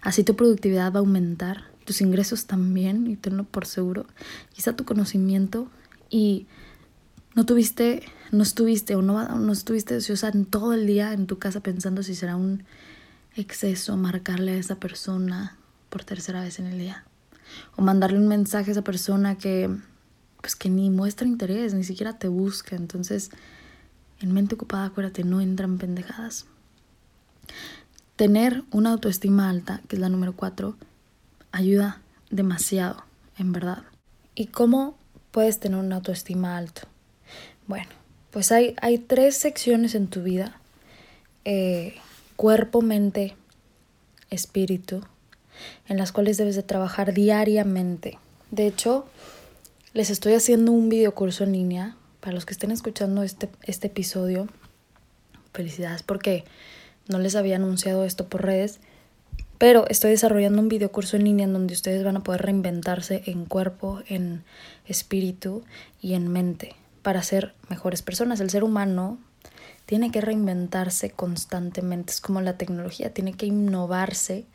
Así 0.03 0.23
tu 0.23 0.37
productividad 0.37 0.93
va 0.93 0.97
a 0.97 1.01
aumentar, 1.01 1.65
tus 1.85 2.01
ingresos 2.01 2.47
también, 2.47 3.09
y 3.09 3.17
tenlo 3.17 3.43
por 3.43 3.67
seguro, 3.67 4.07
quizá 4.53 4.77
tu 4.77 4.85
conocimiento 4.85 5.69
y 6.11 6.47
no 7.35 7.47
tuviste, 7.47 8.05
no 8.31 8.43
estuviste 8.43 8.95
o 8.95 9.03
no, 9.03 9.37
no 9.37 9.53
estuviste 9.53 9.97
ociosa 9.97 10.29
en 10.29 10.45
todo 10.45 10.75
el 10.75 10.87
día 10.87 11.13
en 11.13 11.27
tu 11.27 11.39
casa 11.39 11.61
pensando 11.61 12.03
si 12.03 12.15
será 12.15 12.37
un 12.37 12.63
exceso 13.41 13.97
marcarle 13.97 14.53
a 14.53 14.57
esa 14.57 14.77
persona 14.77 15.57
por 15.89 16.05
tercera 16.05 16.43
vez 16.43 16.59
en 16.59 16.67
el 16.67 16.79
día 16.79 17.05
o 17.77 17.83
mandarle 17.83 18.19
un 18.19 18.29
mensaje 18.29 18.71
a 18.71 18.73
esa 18.73 18.83
persona 18.83 19.37
que 19.37 19.71
pues 20.41 20.57
que 20.57 20.71
ni 20.71 20.91
muestra 20.91 21.27
interés, 21.27 21.75
ni 21.75 21.85
siquiera 21.85 22.19
te 22.19 22.29
busca. 22.29 22.77
Entonces, 22.77 23.31
en 24.21 24.33
mente 24.33 24.55
ocupada, 24.55 24.87
acuérdate, 24.87 25.25
no 25.25 25.41
entran 25.41 25.79
pendejadas. 25.79 26.47
Tener 28.17 28.65
una 28.71 28.93
autoestima 28.93 29.49
alta, 29.49 29.81
que 29.89 29.97
es 29.97 30.01
la 30.01 30.09
número 30.09 30.35
cuatro, 30.35 30.77
ayuda 31.53 32.01
demasiado, 32.31 33.05
en 33.39 33.53
verdad. 33.53 33.83
¿Y 34.35 34.47
cómo 34.47 34.97
puedes 35.31 35.59
tener 35.61 35.79
una 35.79 35.97
autoestima 35.97 36.57
alta? 36.57 36.83
Bueno, 37.67 37.91
pues 38.31 38.53
hay, 38.53 38.75
hay 38.81 38.99
tres 38.99 39.37
secciones 39.37 39.95
en 39.95 40.09
tu 40.09 40.23
vida. 40.23 40.59
Eh, 41.45 41.97
cuerpo, 42.41 42.81
mente, 42.81 43.37
espíritu, 44.31 45.03
en 45.89 45.99
las 45.99 46.11
cuales 46.11 46.39
debes 46.39 46.57
de 46.57 46.63
trabajar 46.63 47.13
diariamente. 47.13 48.19
De 48.51 48.67
hecho, 48.67 49.05
les 49.93 50.09
estoy 50.09 50.33
haciendo 50.33 50.73
un 50.73 50.89
video 50.89 51.15
curso 51.15 51.45
en 51.45 51.53
línea 51.53 51.97
para 52.21 52.33
los 52.33 52.47
que 52.47 52.55
estén 52.55 52.71
escuchando 52.71 53.23
este, 53.25 53.51
este 53.65 53.89
episodio. 53.89 54.49
Felicidades 55.53 56.03
porque 56.03 56.45
no 57.09 57.19
les 57.19 57.37
había 57.37 57.57
anunciado 57.57 58.07
esto 58.07 58.27
por 58.31 58.43
redes. 58.43 58.81
Pero 59.59 59.87
estoy 59.89 60.13
desarrollando 60.13 60.63
un 60.63 60.71
video 60.71 60.91
curso 60.91 61.19
en 61.19 61.25
línea 61.25 61.45
en 61.45 61.53
donde 61.53 61.75
ustedes 61.75 62.03
van 62.05 62.17
a 62.17 62.23
poder 62.23 62.41
reinventarse 62.41 63.23
en 63.27 63.45
cuerpo, 63.45 64.01
en 64.09 64.45
espíritu 64.87 65.63
y 66.01 66.15
en 66.15 66.29
mente 66.29 66.75
para 67.03 67.23
ser 67.23 67.53
mejores 67.69 68.01
personas. 68.01 68.41
El 68.41 68.49
ser 68.49 68.65
humano 68.65 69.19
tiene 69.91 70.13
que 70.13 70.21
reinventarse 70.21 71.11
constantemente. 71.11 72.13
Es 72.13 72.21
como 72.21 72.41
la 72.41 72.57
tecnología, 72.57 73.13
tiene 73.13 73.33
que 73.33 73.47
innovarse 73.47 74.47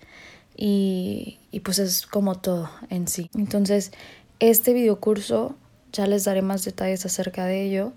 y, 0.56 1.40
y 1.52 1.60
pues 1.60 1.78
es 1.78 2.08
como 2.08 2.36
todo 2.36 2.72
en 2.90 3.10
sí. 3.10 3.30
Entonces, 3.36 3.92
este 4.40 4.72
videocurso 4.72 5.58
ya 5.92 6.08
les 6.08 6.24
daré 6.24 6.42
más 6.42 6.64
detalles 6.64 7.06
acerca 7.06 7.44
de 7.44 7.64
ello. 7.64 7.92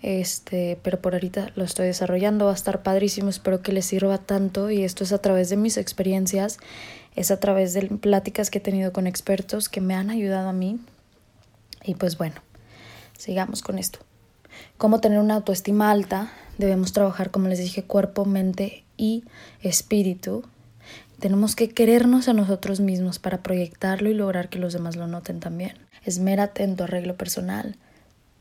Este, 0.00 0.78
pero 0.82 1.02
por 1.02 1.12
ahorita 1.12 1.52
lo 1.56 1.64
estoy 1.64 1.88
desarrollando, 1.88 2.46
va 2.46 2.52
a 2.52 2.54
estar 2.54 2.82
padrísimo, 2.82 3.28
espero 3.28 3.60
que 3.60 3.72
les 3.72 3.84
sirva 3.84 4.16
tanto 4.16 4.70
y 4.70 4.82
esto 4.82 5.04
es 5.04 5.12
a 5.12 5.18
través 5.18 5.50
de 5.50 5.58
mis 5.58 5.76
experiencias, 5.76 6.56
es 7.16 7.30
a 7.30 7.38
través 7.38 7.74
de 7.74 7.82
pláticas 7.82 8.48
que 8.48 8.58
he 8.58 8.62
tenido 8.62 8.94
con 8.94 9.06
expertos 9.06 9.68
que 9.68 9.82
me 9.82 9.94
han 9.94 10.08
ayudado 10.08 10.48
a 10.48 10.54
mí. 10.54 10.80
Y 11.84 11.96
pues 11.96 12.16
bueno, 12.16 12.36
sigamos 13.18 13.60
con 13.60 13.78
esto. 13.78 13.98
¿Cómo 14.78 15.02
tener 15.02 15.18
una 15.18 15.34
autoestima 15.34 15.90
alta? 15.90 16.32
Debemos 16.58 16.92
trabajar, 16.92 17.30
como 17.30 17.48
les 17.48 17.58
dije, 17.58 17.84
cuerpo, 17.84 18.24
mente 18.24 18.84
y 18.96 19.24
espíritu 19.62 20.44
tenemos 21.18 21.56
que 21.56 21.68
querernos 21.68 22.28
a 22.28 22.32
nosotros 22.32 22.78
mismos 22.80 23.18
para 23.18 23.42
proyectarlo 23.42 24.08
y 24.08 24.14
lograr 24.14 24.48
que 24.48 24.58
los 24.58 24.72
demás 24.72 24.96
lo 24.96 25.08
noten 25.08 25.40
también. 25.40 25.72
Esmérate 26.04 26.62
en 26.62 26.76
tu 26.76 26.84
arreglo 26.84 27.16
personal, 27.16 27.76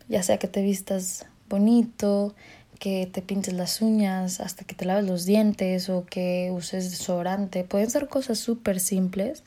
ya 0.08 0.22
sea 0.22 0.38
que 0.38 0.48
te 0.48 0.62
vistas 0.62 1.26
bonito, 1.50 2.36
que 2.80 3.10
te 3.12 3.24
pintes 3.24 3.56
las 3.56 3.82
uñas, 3.82 4.40
hasta 4.40 4.64
que 4.64 4.76
te 4.76 4.86
laves 4.86 5.06
los 5.06 5.26
dientes 5.26 5.90
o 5.90 6.06
que 6.06 6.52
uses 6.54 6.92
desodorante. 6.92 7.64
Pueden 7.64 7.90
ser 7.90 8.08
cosas 8.08 8.38
súper 8.38 8.80
simples, 8.80 9.44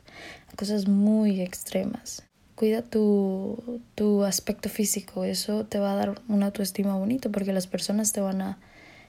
cosas 0.57 0.89
muy 0.89 1.41
extremas. 1.41 2.25
Cuida 2.61 2.83
tu, 2.83 3.81
tu 3.95 4.23
aspecto 4.25 4.69
físico, 4.69 5.25
eso 5.25 5.64
te 5.64 5.79
va 5.79 5.93
a 5.93 5.97
dar 5.97 6.21
una 6.29 6.45
autoestima 6.45 6.95
bonito 6.95 7.33
porque 7.33 7.55
las 7.55 7.67
personas 7.67 8.12
te 8.12 8.21
van 8.21 8.43
a, 8.43 8.59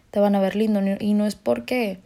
te 0.09 0.21
van 0.21 0.35
a 0.35 0.39
ver 0.39 0.55
lindo 0.55 0.79
y 1.01 1.13
no 1.15 1.25
es 1.25 1.35
porque 1.35 1.99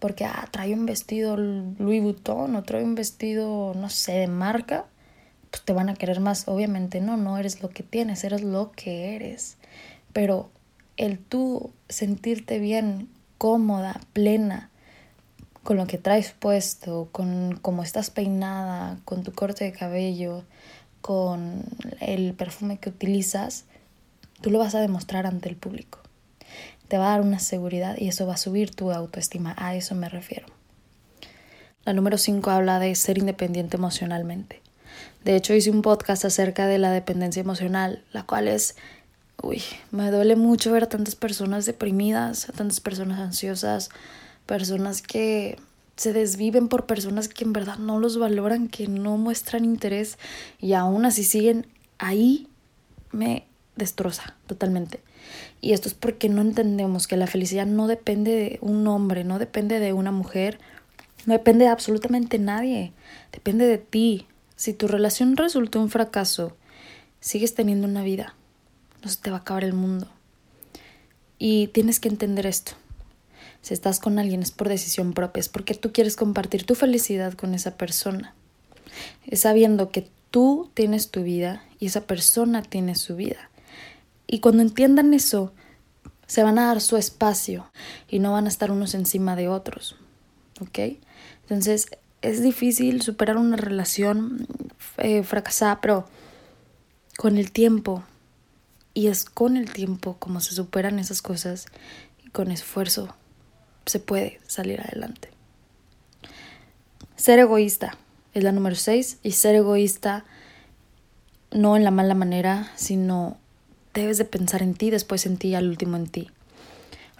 porque 0.00 0.24
ah, 0.24 0.48
trae 0.50 0.74
un 0.74 0.86
vestido 0.86 1.36
Louis 1.36 2.02
Vuitton 2.02 2.56
o 2.56 2.64
trae 2.64 2.82
un 2.82 2.96
vestido, 2.96 3.72
no 3.76 3.88
sé, 3.88 4.14
de 4.14 4.26
marca, 4.26 4.86
pues 5.52 5.62
te 5.62 5.72
van 5.72 5.90
a 5.90 5.94
querer 5.94 6.18
más. 6.18 6.48
Obviamente 6.48 7.00
no, 7.00 7.16
no 7.16 7.38
eres 7.38 7.62
lo 7.62 7.68
que 7.68 7.84
tienes, 7.84 8.24
eres 8.24 8.42
lo 8.42 8.72
que 8.72 9.14
eres. 9.14 9.58
Pero 10.12 10.50
el 10.96 11.20
tú 11.20 11.70
sentirte 11.88 12.58
bien, 12.58 13.08
cómoda, 13.38 14.00
plena, 14.12 14.70
con 15.62 15.76
lo 15.76 15.86
que 15.86 15.98
traes 15.98 16.32
puesto, 16.32 17.08
con 17.12 17.58
cómo 17.60 17.82
estás 17.82 18.10
peinada, 18.10 18.98
con 19.04 19.22
tu 19.22 19.32
corte 19.32 19.64
de 19.64 19.72
cabello, 19.72 20.44
con 21.00 21.64
el 22.00 22.34
perfume 22.34 22.78
que 22.78 22.90
utilizas, 22.90 23.64
tú 24.40 24.50
lo 24.50 24.58
vas 24.58 24.74
a 24.74 24.80
demostrar 24.80 25.26
ante 25.26 25.48
el 25.48 25.56
público 25.56 26.00
te 26.90 26.98
va 26.98 27.06
a 27.06 27.10
dar 27.10 27.20
una 27.20 27.38
seguridad 27.38 27.96
y 27.96 28.08
eso 28.08 28.26
va 28.26 28.34
a 28.34 28.36
subir 28.36 28.74
tu 28.74 28.90
autoestima. 28.90 29.54
A 29.56 29.76
eso 29.76 29.94
me 29.94 30.08
refiero. 30.08 30.46
La 31.84 31.92
número 31.92 32.18
5 32.18 32.50
habla 32.50 32.80
de 32.80 32.92
ser 32.96 33.16
independiente 33.16 33.76
emocionalmente. 33.76 34.60
De 35.24 35.36
hecho, 35.36 35.54
hice 35.54 35.70
un 35.70 35.82
podcast 35.82 36.24
acerca 36.24 36.66
de 36.66 36.78
la 36.78 36.90
dependencia 36.90 37.40
emocional, 37.40 38.02
la 38.12 38.24
cual 38.24 38.48
es, 38.48 38.74
uy, 39.40 39.62
me 39.92 40.10
duele 40.10 40.34
mucho 40.34 40.72
ver 40.72 40.82
a 40.82 40.88
tantas 40.88 41.14
personas 41.14 41.64
deprimidas, 41.64 42.48
a 42.48 42.52
tantas 42.52 42.80
personas 42.80 43.20
ansiosas, 43.20 43.90
personas 44.46 45.00
que 45.00 45.60
se 46.00 46.14
desviven 46.14 46.68
por 46.68 46.86
personas 46.86 47.28
que 47.28 47.44
en 47.44 47.52
verdad 47.52 47.76
no 47.76 48.00
los 48.00 48.16
valoran, 48.16 48.68
que 48.68 48.88
no 48.88 49.18
muestran 49.18 49.66
interés 49.66 50.16
y 50.58 50.72
aún 50.72 51.04
así 51.04 51.24
siguen 51.24 51.66
ahí, 51.98 52.48
me 53.12 53.46
destroza 53.76 54.34
totalmente. 54.46 55.02
Y 55.60 55.74
esto 55.74 55.88
es 55.88 55.94
porque 55.94 56.30
no 56.30 56.40
entendemos 56.40 57.06
que 57.06 57.18
la 57.18 57.26
felicidad 57.26 57.66
no 57.66 57.86
depende 57.86 58.30
de 58.30 58.58
un 58.62 58.86
hombre, 58.86 59.24
no 59.24 59.38
depende 59.38 59.78
de 59.78 59.92
una 59.92 60.10
mujer, 60.10 60.58
no 61.26 61.34
depende 61.34 61.66
de 61.66 61.70
absolutamente 61.70 62.38
nadie, 62.38 62.94
depende 63.30 63.66
de 63.66 63.76
ti. 63.76 64.26
Si 64.56 64.72
tu 64.72 64.88
relación 64.88 65.36
resultó 65.36 65.82
un 65.82 65.90
fracaso, 65.90 66.56
sigues 67.20 67.54
teniendo 67.54 67.86
una 67.86 68.02
vida, 68.02 68.34
no 69.04 69.10
se 69.10 69.20
te 69.20 69.30
va 69.30 69.36
a 69.36 69.40
acabar 69.40 69.64
el 69.64 69.74
mundo. 69.74 70.08
Y 71.38 71.66
tienes 71.66 72.00
que 72.00 72.08
entender 72.08 72.46
esto. 72.46 72.72
Si 73.62 73.74
estás 73.74 74.00
con 74.00 74.18
alguien 74.18 74.42
es 74.42 74.50
por 74.50 74.68
decisión 74.68 75.12
propia, 75.12 75.40
es 75.40 75.48
porque 75.48 75.74
tú 75.74 75.92
quieres 75.92 76.16
compartir 76.16 76.64
tu 76.64 76.74
felicidad 76.74 77.34
con 77.34 77.54
esa 77.54 77.76
persona. 77.76 78.34
Es 79.26 79.40
sabiendo 79.40 79.90
que 79.90 80.08
tú 80.30 80.70
tienes 80.74 81.10
tu 81.10 81.22
vida 81.22 81.64
y 81.78 81.86
esa 81.86 82.02
persona 82.02 82.62
tiene 82.62 82.94
su 82.94 83.16
vida. 83.16 83.50
Y 84.26 84.40
cuando 84.40 84.62
entiendan 84.62 85.12
eso, 85.12 85.52
se 86.26 86.42
van 86.42 86.58
a 86.58 86.66
dar 86.66 86.80
su 86.80 86.96
espacio 86.96 87.70
y 88.08 88.20
no 88.20 88.32
van 88.32 88.46
a 88.46 88.48
estar 88.48 88.70
unos 88.70 88.94
encima 88.94 89.36
de 89.36 89.48
otros. 89.48 89.96
¿Ok? 90.60 90.78
Entonces, 91.42 91.88
es 92.22 92.42
difícil 92.42 93.02
superar 93.02 93.36
una 93.36 93.56
relación 93.56 94.46
eh, 94.98 95.22
fracasada, 95.22 95.80
pero 95.80 96.06
con 97.16 97.36
el 97.36 97.50
tiempo, 97.50 98.04
y 98.94 99.08
es 99.08 99.24
con 99.24 99.56
el 99.56 99.72
tiempo 99.72 100.16
como 100.18 100.40
se 100.40 100.54
superan 100.54 100.98
esas 100.98 101.22
cosas, 101.22 101.66
y 102.24 102.28
con 102.30 102.50
esfuerzo 102.50 103.14
se 103.90 104.00
puede 104.00 104.40
salir 104.46 104.80
adelante. 104.80 105.30
Ser 107.16 107.38
egoísta 107.38 107.98
es 108.32 108.44
la 108.44 108.52
número 108.52 108.76
6 108.76 109.18
y 109.22 109.32
ser 109.32 109.54
egoísta 109.56 110.24
no 111.50 111.76
en 111.76 111.84
la 111.84 111.90
mala 111.90 112.14
manera, 112.14 112.70
sino 112.76 113.36
debes 113.92 114.18
de 114.18 114.24
pensar 114.24 114.62
en 114.62 114.74
ti, 114.74 114.90
después 114.90 115.26
en 115.26 115.36
ti 115.36 115.48
y 115.48 115.54
al 115.54 115.68
último 115.68 115.96
en 115.96 116.06
ti. 116.06 116.30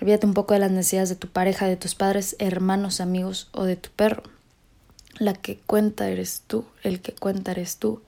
Olvídate 0.01 0.27
un 0.27 0.35
poco 0.35 0.55
de 0.55 0.61
las 0.61 0.71
necesidades 0.71 1.11
de 1.11 1.17
tu 1.17 1.29
pareja, 1.29 1.67
de 1.67 1.77
tus 1.77 1.95
padres, 1.95 2.37
hermanos, 2.39 3.01
amigos 3.01 3.49
o 3.53 3.65
de 3.65 3.77
tu 3.77 3.91
perro. 3.91 4.23
La 5.19 5.35
que 5.35 5.59
cuenta 5.67 6.09
eres 6.09 6.43
tú, 6.47 6.65
el 6.83 7.01
que 7.01 7.13
cuenta 7.13 7.51
eres 7.51 7.77
tú. 7.77 8.01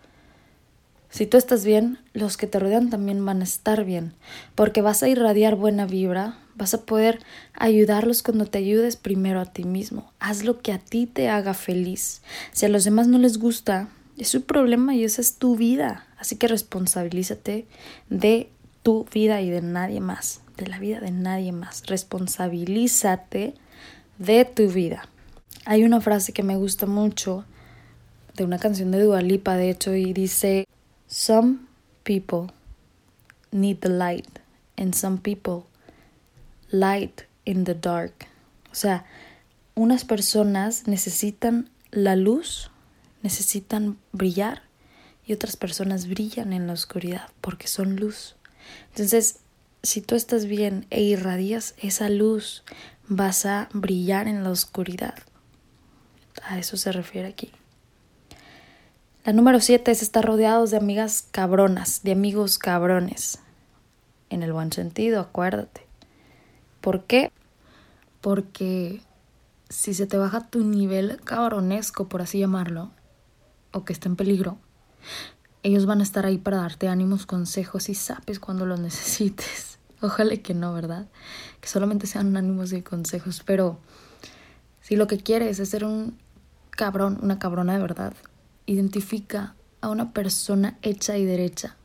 Si 1.13 1.27
tú 1.27 1.37
estás 1.37 1.67
bien, 1.67 1.99
los 2.15 2.39
que 2.39 2.47
te 2.47 2.59
rodean 2.59 2.89
también 2.89 3.23
van 3.23 3.43
a 3.43 3.45
estar 3.45 3.85
bien, 3.85 4.15
porque 4.55 4.81
vas 4.81 5.03
a 5.03 5.09
irradiar 5.09 5.57
buena 5.57 5.85
vibra, 5.85 6.39
vas 6.55 6.73
a 6.73 6.87
poder 6.87 7.19
ayudarlos 7.53 8.23
cuando 8.23 8.47
te 8.47 8.57
ayudes 8.57 8.97
primero 8.97 9.39
a 9.39 9.45
ti 9.45 9.65
mismo. 9.65 10.11
Haz 10.21 10.43
lo 10.43 10.63
que 10.63 10.73
a 10.73 10.79
ti 10.79 11.07
te 11.07 11.29
haga 11.29 11.53
feliz. 11.53 12.23
Si 12.53 12.65
a 12.65 12.71
los 12.71 12.85
demás 12.85 13.09
no 13.09 13.19
les 13.19 13.37
gusta, 13.37 13.91
es 14.17 14.29
su 14.29 14.45
problema 14.45 14.95
y 14.95 15.05
esa 15.05 15.21
es 15.21 15.37
tu 15.37 15.55
vida. 15.55 16.07
Así 16.17 16.37
que 16.37 16.49
responsabilízate 16.49 17.67
de 18.09 18.49
tu 18.83 19.05
vida 19.13 19.43
y 19.43 19.51
de 19.51 19.61
nadie 19.61 20.01
más, 20.01 20.41
de 20.57 20.67
la 20.67 20.79
vida 20.79 20.99
de 21.01 21.11
nadie 21.11 21.53
más. 21.53 21.83
Responsabilízate 21.89 23.53
de 24.17 24.45
tu 24.47 24.67
vida. 24.71 25.07
Hay 25.67 25.85
una 25.85 26.01
frase 26.01 26.33
que 26.33 26.43
me 26.43 26.57
gusta 26.57 26.87
mucho 26.87 27.45
de 28.35 28.45
una 28.45 28.59
canción 28.59 28.91
de 28.93 29.03
Dualipa, 29.03 29.57
de 29.57 29.69
hecho, 29.69 29.95
y 29.95 30.15
dice 30.15 30.67
Some 31.13 31.69
people 32.05 32.55
need 33.51 33.81
the 33.81 33.91
light, 33.91 34.41
and 34.79 34.95
some 34.95 35.19
people 35.19 35.67
light 36.71 37.27
in 37.45 37.65
the 37.65 37.75
dark. 37.75 38.29
O 38.71 38.75
sea, 38.75 39.05
unas 39.75 40.07
personas 40.07 40.89
necesitan 40.89 41.69
la 41.91 42.17
luz, 42.17 42.71
necesitan 43.23 43.99
brillar, 44.13 44.63
y 45.27 45.35
otras 45.35 45.57
personas 45.57 46.09
brillan 46.09 46.55
en 46.55 46.67
la 46.67 46.73
oscuridad 46.73 47.29
porque 47.43 47.69
son 47.69 47.97
luz. 47.97 48.35
Entonces, 48.89 49.41
si 49.83 50.01
tú 50.01 50.15
estás 50.15 50.47
bien 50.47 50.87
e 50.89 51.03
irradias 51.03 51.75
esa 51.77 52.09
luz, 52.09 52.65
vas 53.07 53.45
a 53.45 53.69
brillar 53.75 54.29
en 54.29 54.45
la 54.45 54.51
oscuridad. 54.51 55.19
A 56.43 56.59
eso 56.59 56.79
se 56.79 56.91
refiere 56.91 57.29
aquí. 57.29 57.53
La 59.25 59.33
número 59.33 59.61
siete 59.61 59.93
es 59.93 60.03
estar 60.03 60.25
rodeados 60.25 60.73
de 60.73 60.79
amigas 60.79 61.29
cabronas, 61.31 62.03
de 62.03 62.11
amigos 62.11 62.59
cabrones. 62.59 63.39
En 64.31 64.43
el 64.43 64.53
buen 64.53 64.73
sentido, 64.73 65.21
acuérdate. 65.21 65.87
¿Por 66.81 67.05
qué? 67.05 67.31
Porque 68.21 69.01
si 69.69 69.95
se 69.95 70.09
te 70.09 70.17
baja 70.17 70.51
tu 70.51 70.65
nivel 70.65 71.21
cabronesco, 71.23 72.09
por 72.09 72.21
así 72.21 72.41
llamarlo, 72.41 72.91
o 73.71 73.85
que 73.85 73.93
está 73.93 74.09
en 74.09 74.17
peligro, 74.17 74.59
ellos 75.63 75.87
van 75.87 76.01
a 76.01 76.03
estar 76.03 76.27
ahí 76.27 76.39
para 76.39 76.57
darte 76.57 76.89
ánimos, 76.89 77.25
consejos 77.25 77.89
y 77.91 77.95
sapes 77.95 78.41
cuando 78.41 78.67
los 78.67 78.81
necesites. 78.89 79.79
Ojalá 80.01 80.37
que 80.39 80.53
no, 80.53 80.75
¿verdad? 80.75 81.07
Que 81.61 81.69
solamente 81.69 82.09
sean 82.09 82.37
ánimos 82.37 82.73
y 82.73 82.83
consejos, 82.83 83.45
pero 83.47 83.79
si 84.81 84.97
lo 84.97 85.07
que 85.07 85.19
quieres 85.19 85.61
es 85.61 85.69
ser 85.69 85.85
un 85.85 86.19
cabrón, 86.71 87.21
una 87.23 87.39
cabrona 87.39 87.75
de 87.75 87.83
verdad, 87.83 88.15
Identifica 88.67 89.55
a 89.81 89.89
una 89.89 90.13
persona 90.13 90.79
hecha 90.83 91.19
y 91.19 91.25
derecha. 91.25 91.77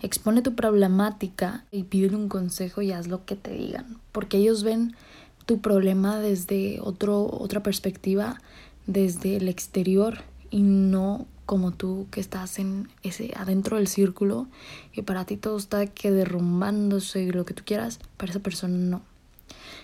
Expone 0.00 0.42
tu 0.42 0.54
problemática 0.54 1.64
y 1.70 1.84
pídele 1.84 2.16
un 2.16 2.28
consejo 2.28 2.82
y 2.82 2.92
haz 2.92 3.08
lo 3.08 3.24
que 3.24 3.36
te 3.36 3.52
digan, 3.52 3.98
porque 4.12 4.38
ellos 4.38 4.62
ven 4.62 4.96
tu 5.44 5.60
problema 5.60 6.18
desde 6.18 6.80
otro, 6.80 7.26
otra 7.26 7.62
perspectiva, 7.62 8.40
desde 8.86 9.36
el 9.36 9.48
exterior 9.48 10.22
y 10.50 10.62
no 10.62 11.26
como 11.46 11.70
tú 11.70 12.06
que 12.10 12.20
estás 12.20 12.58
en 12.58 12.88
ese 13.04 13.32
adentro 13.36 13.76
del 13.76 13.86
círculo 13.86 14.48
y 14.92 15.02
para 15.02 15.24
ti 15.24 15.36
todo 15.36 15.56
está 15.56 15.86
que 15.86 16.10
derrumbándose 16.10 17.22
y 17.22 17.30
lo 17.30 17.44
que 17.44 17.54
tú 17.54 17.62
quieras, 17.64 18.00
para 18.16 18.30
esa 18.30 18.40
persona 18.40 18.76
no. 18.76 19.02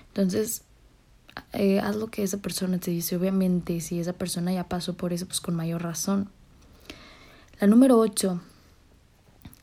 Entonces, 0.09 0.63
eh, 1.53 1.81
haz 1.81 1.97
lo 1.97 2.09
que 2.09 2.23
esa 2.23 2.39
persona 2.39 2.79
te 2.79 2.91
dice. 2.91 3.17
Obviamente, 3.17 3.81
si 3.81 4.01
esa 4.01 4.13
persona 4.13 4.53
ya 4.53 4.69
pasó 4.69 4.95
por 4.95 5.13
eso, 5.13 5.27
pues 5.27 5.41
con 5.41 5.55
mayor 5.55 5.83
razón. 5.83 6.31
La 7.61 7.67
número 7.67 7.99
8 7.99 8.41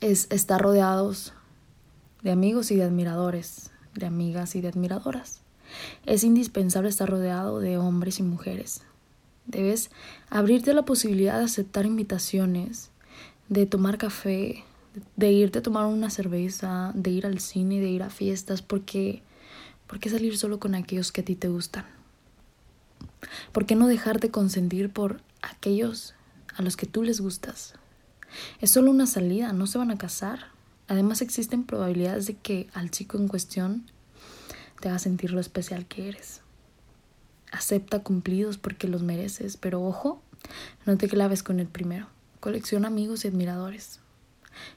es 0.00 0.26
estar 0.30 0.60
rodeados 0.60 1.32
de 2.22 2.30
amigos 2.30 2.70
y 2.70 2.76
de 2.76 2.84
admiradores, 2.84 3.70
de 3.94 4.06
amigas 4.06 4.54
y 4.54 4.60
de 4.60 4.68
admiradoras. 4.68 5.40
Es 6.06 6.24
indispensable 6.24 6.88
estar 6.88 7.08
rodeado 7.08 7.60
de 7.60 7.78
hombres 7.78 8.18
y 8.18 8.22
mujeres. 8.22 8.82
Debes 9.46 9.90
abrirte 10.28 10.74
la 10.74 10.84
posibilidad 10.84 11.38
de 11.38 11.44
aceptar 11.44 11.86
invitaciones, 11.86 12.90
de 13.48 13.66
tomar 13.66 13.98
café, 13.98 14.64
de 15.16 15.32
irte 15.32 15.58
a 15.58 15.62
tomar 15.62 15.86
una 15.86 16.10
cerveza, 16.10 16.92
de 16.94 17.10
ir 17.10 17.26
al 17.26 17.40
cine, 17.40 17.80
de 17.80 17.88
ir 17.88 18.02
a 18.02 18.10
fiestas, 18.10 18.62
porque 18.62 19.22
¿Por 19.90 19.98
qué 19.98 20.08
salir 20.08 20.38
solo 20.38 20.60
con 20.60 20.76
aquellos 20.76 21.10
que 21.10 21.22
a 21.22 21.24
ti 21.24 21.34
te 21.34 21.48
gustan? 21.48 21.84
¿Por 23.50 23.66
qué 23.66 23.74
no 23.74 23.88
dejarte 23.88 24.30
consentir 24.30 24.92
por 24.92 25.20
aquellos 25.42 26.14
a 26.54 26.62
los 26.62 26.76
que 26.76 26.86
tú 26.86 27.02
les 27.02 27.20
gustas? 27.20 27.74
Es 28.60 28.70
solo 28.70 28.92
una 28.92 29.08
salida, 29.08 29.52
no 29.52 29.66
se 29.66 29.78
van 29.78 29.90
a 29.90 29.98
casar. 29.98 30.52
Además 30.86 31.22
existen 31.22 31.64
probabilidades 31.64 32.28
de 32.28 32.34
que 32.34 32.68
al 32.72 32.92
chico 32.92 33.18
en 33.18 33.26
cuestión 33.26 33.90
te 34.80 34.88
haga 34.88 35.00
sentir 35.00 35.32
lo 35.32 35.40
especial 35.40 35.86
que 35.86 36.08
eres. 36.08 36.42
Acepta 37.50 38.04
cumplidos 38.04 38.58
porque 38.58 38.86
los 38.86 39.02
mereces, 39.02 39.56
pero 39.56 39.82
ojo, 39.82 40.22
no 40.86 40.98
te 40.98 41.08
claves 41.08 41.42
con 41.42 41.58
el 41.58 41.66
primero. 41.66 42.06
Colecciona 42.38 42.86
amigos 42.86 43.24
y 43.24 43.28
admiradores. 43.28 43.98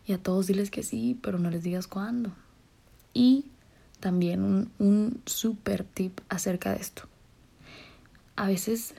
Y 0.08 0.14
a 0.14 0.18
todos 0.18 0.48
diles 0.48 0.72
que 0.72 0.82
sí, 0.82 1.20
pero 1.22 1.38
no 1.38 1.52
les 1.52 1.62
digas 1.62 1.86
cuándo. 1.86 2.32
Y 3.14 3.46
también 4.04 4.44
un, 4.44 4.72
un 4.80 5.22
super 5.26 5.86
tip 5.86 6.20
acerca 6.28 6.74
de 6.74 6.82
esto. 6.82 7.04
A 8.36 8.48
veces, 8.48 8.96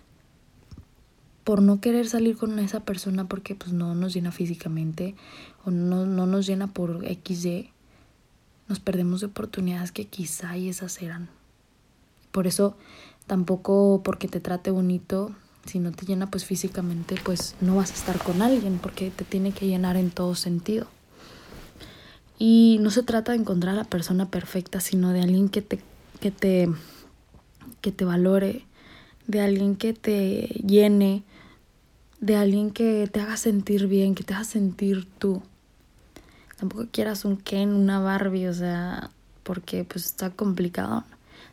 por 1.44 1.60
no 1.60 1.82
querer 1.82 2.08
salir 2.08 2.38
con 2.38 2.58
esa 2.58 2.80
persona 2.80 3.28
porque 3.28 3.54
pues 3.54 3.74
no 3.74 3.94
nos 3.94 4.14
llena 4.14 4.32
físicamente 4.32 5.14
o 5.66 5.70
no, 5.70 6.06
no 6.06 6.24
nos 6.26 6.46
llena 6.46 6.68
por 6.68 7.04
XY, 7.04 7.70
nos 8.66 8.80
perdemos 8.80 9.20
de 9.20 9.26
oportunidades 9.26 9.92
que 9.92 10.06
quizá 10.06 10.56
y 10.56 10.70
esas 10.70 11.02
eran. 11.02 11.28
Por 12.32 12.46
eso 12.46 12.74
tampoco 13.26 14.00
porque 14.02 14.26
te 14.26 14.40
trate 14.40 14.70
bonito, 14.70 15.32
si 15.66 15.80
no 15.80 15.92
te 15.92 16.06
llena 16.06 16.30
pues 16.30 16.46
físicamente, 16.46 17.16
pues 17.22 17.56
no 17.60 17.76
vas 17.76 17.90
a 17.90 17.94
estar 17.94 18.18
con 18.22 18.40
alguien 18.40 18.78
porque 18.78 19.10
te 19.10 19.24
tiene 19.24 19.52
que 19.52 19.66
llenar 19.66 19.98
en 19.98 20.10
todo 20.10 20.34
sentido. 20.34 20.86
Y 22.38 22.78
no 22.80 22.90
se 22.90 23.02
trata 23.02 23.32
de 23.32 23.38
encontrar 23.38 23.74
a 23.74 23.78
la 23.78 23.84
persona 23.84 24.28
perfecta, 24.30 24.80
sino 24.80 25.10
de 25.10 25.22
alguien 25.22 25.48
que 25.48 25.62
te, 25.62 25.80
que 26.20 26.30
te, 26.30 26.68
que 27.80 27.92
te 27.92 28.04
valore, 28.04 28.64
de 29.26 29.40
alguien 29.40 29.76
que 29.76 29.92
te 29.92 30.48
llene, 30.66 31.22
de 32.20 32.36
alguien 32.36 32.70
que 32.70 33.08
te 33.12 33.20
haga 33.20 33.36
sentir 33.36 33.86
bien, 33.86 34.14
que 34.14 34.24
te 34.24 34.34
haga 34.34 34.44
sentir 34.44 35.06
tú. 35.18 35.42
Tampoco 36.56 36.86
quieras 36.90 37.24
un 37.24 37.36
Ken, 37.36 37.72
una 37.74 38.00
Barbie, 38.00 38.48
o 38.48 38.54
sea, 38.54 39.10
porque 39.42 39.84
pues 39.84 40.06
está 40.06 40.30
complicado. 40.30 41.04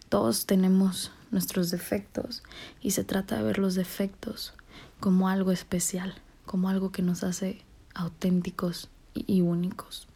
Todos 0.10 0.46
tenemos 0.46 1.12
nuestros 1.32 1.72
defectos 1.72 2.44
y 2.82 2.91
se 2.91 3.04
trata 3.04 3.38
de 3.38 3.44
ver 3.44 3.58
los 3.58 3.76
defectos 3.76 4.54
como 5.00 5.30
algo 5.30 5.52
especial, 5.52 6.15
como 6.46 6.70
algo 6.70 6.91
que 6.91 7.02
nos 7.02 7.24
hace 7.24 7.63
auténticos 7.94 8.89
y 9.13 9.41
únicos. 9.41 10.08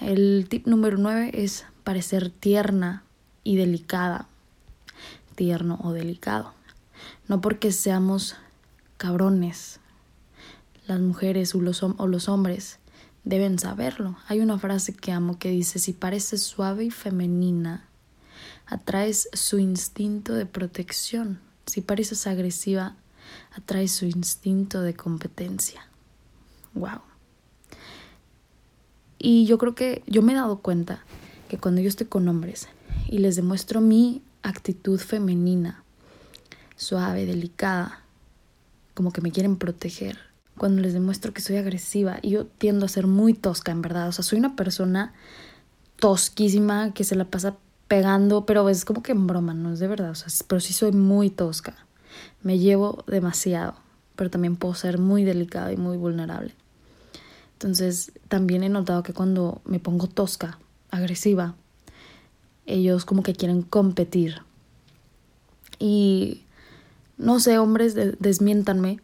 El 0.00 0.46
tip 0.48 0.66
número 0.68 0.96
9 0.96 1.32
es 1.34 1.66
parecer 1.82 2.30
tierna 2.30 3.02
y 3.42 3.56
delicada. 3.56 4.28
Tierno 5.34 5.80
o 5.82 5.92
delicado. 5.92 6.54
No 7.26 7.40
porque 7.40 7.72
seamos 7.72 8.36
cabrones, 8.96 9.80
las 10.86 11.00
mujeres 11.00 11.54
o 11.54 11.60
los, 11.60 11.82
o 11.82 12.06
los 12.06 12.28
hombres 12.28 12.78
deben 13.24 13.58
saberlo. 13.58 14.16
Hay 14.28 14.40
una 14.40 14.58
frase 14.58 14.94
que 14.94 15.10
amo 15.10 15.38
que 15.38 15.50
dice, 15.50 15.80
si 15.80 15.92
pareces 15.92 16.42
suave 16.42 16.84
y 16.84 16.90
femenina, 16.90 17.84
atraes 18.66 19.28
su 19.32 19.58
instinto 19.58 20.34
de 20.34 20.46
protección. 20.46 21.40
Si 21.66 21.80
pareces 21.80 22.26
agresiva, 22.28 22.96
atraes 23.52 23.92
su 23.92 24.06
instinto 24.06 24.80
de 24.82 24.94
competencia. 24.94 25.88
Wow. 26.74 27.07
Y 29.18 29.46
yo 29.46 29.58
creo 29.58 29.74
que 29.74 30.02
yo 30.06 30.22
me 30.22 30.32
he 30.32 30.36
dado 30.36 30.58
cuenta 30.58 31.04
que 31.48 31.58
cuando 31.58 31.80
yo 31.80 31.88
estoy 31.88 32.06
con 32.06 32.28
hombres 32.28 32.68
y 33.08 33.18
les 33.18 33.36
demuestro 33.36 33.80
mi 33.80 34.22
actitud 34.42 34.98
femenina, 35.00 35.82
suave, 36.76 37.26
delicada, 37.26 38.02
como 38.94 39.12
que 39.12 39.20
me 39.20 39.32
quieren 39.32 39.56
proteger, 39.56 40.18
cuando 40.56 40.82
les 40.82 40.92
demuestro 40.92 41.32
que 41.32 41.40
soy 41.40 41.56
agresiva, 41.56 42.18
y 42.22 42.30
yo 42.30 42.46
tiendo 42.46 42.86
a 42.86 42.88
ser 42.88 43.06
muy 43.06 43.34
tosca, 43.34 43.72
en 43.72 43.82
verdad, 43.82 44.08
o 44.08 44.12
sea, 44.12 44.24
soy 44.24 44.38
una 44.38 44.56
persona 44.56 45.12
tosquísima 45.98 46.92
que 46.92 47.04
se 47.04 47.16
la 47.16 47.24
pasa 47.24 47.56
pegando, 47.88 48.44
pero 48.44 48.68
es 48.68 48.84
como 48.84 49.02
que 49.02 49.12
en 49.12 49.26
broma, 49.26 49.54
no 49.54 49.72
es 49.72 49.78
de 49.78 49.88
verdad, 49.88 50.10
o 50.10 50.14
sea, 50.14 50.28
pero 50.46 50.60
sí 50.60 50.72
soy 50.72 50.92
muy 50.92 51.30
tosca, 51.30 51.74
me 52.42 52.58
llevo 52.58 53.04
demasiado, 53.06 53.74
pero 54.14 54.30
también 54.30 54.56
puedo 54.56 54.74
ser 54.74 54.98
muy 54.98 55.24
delicada 55.24 55.72
y 55.72 55.76
muy 55.76 55.96
vulnerable. 55.96 56.54
Entonces, 57.58 58.12
también 58.28 58.62
he 58.62 58.68
notado 58.68 59.02
que 59.02 59.12
cuando 59.12 59.60
me 59.64 59.80
pongo 59.80 60.06
tosca, 60.06 60.60
agresiva, 60.92 61.56
ellos 62.66 63.04
como 63.04 63.24
que 63.24 63.34
quieren 63.34 63.62
competir. 63.62 64.42
Y 65.80 66.42
no 67.16 67.40
sé, 67.40 67.58
hombres, 67.58 67.96
desmiéntanme, 68.20 69.00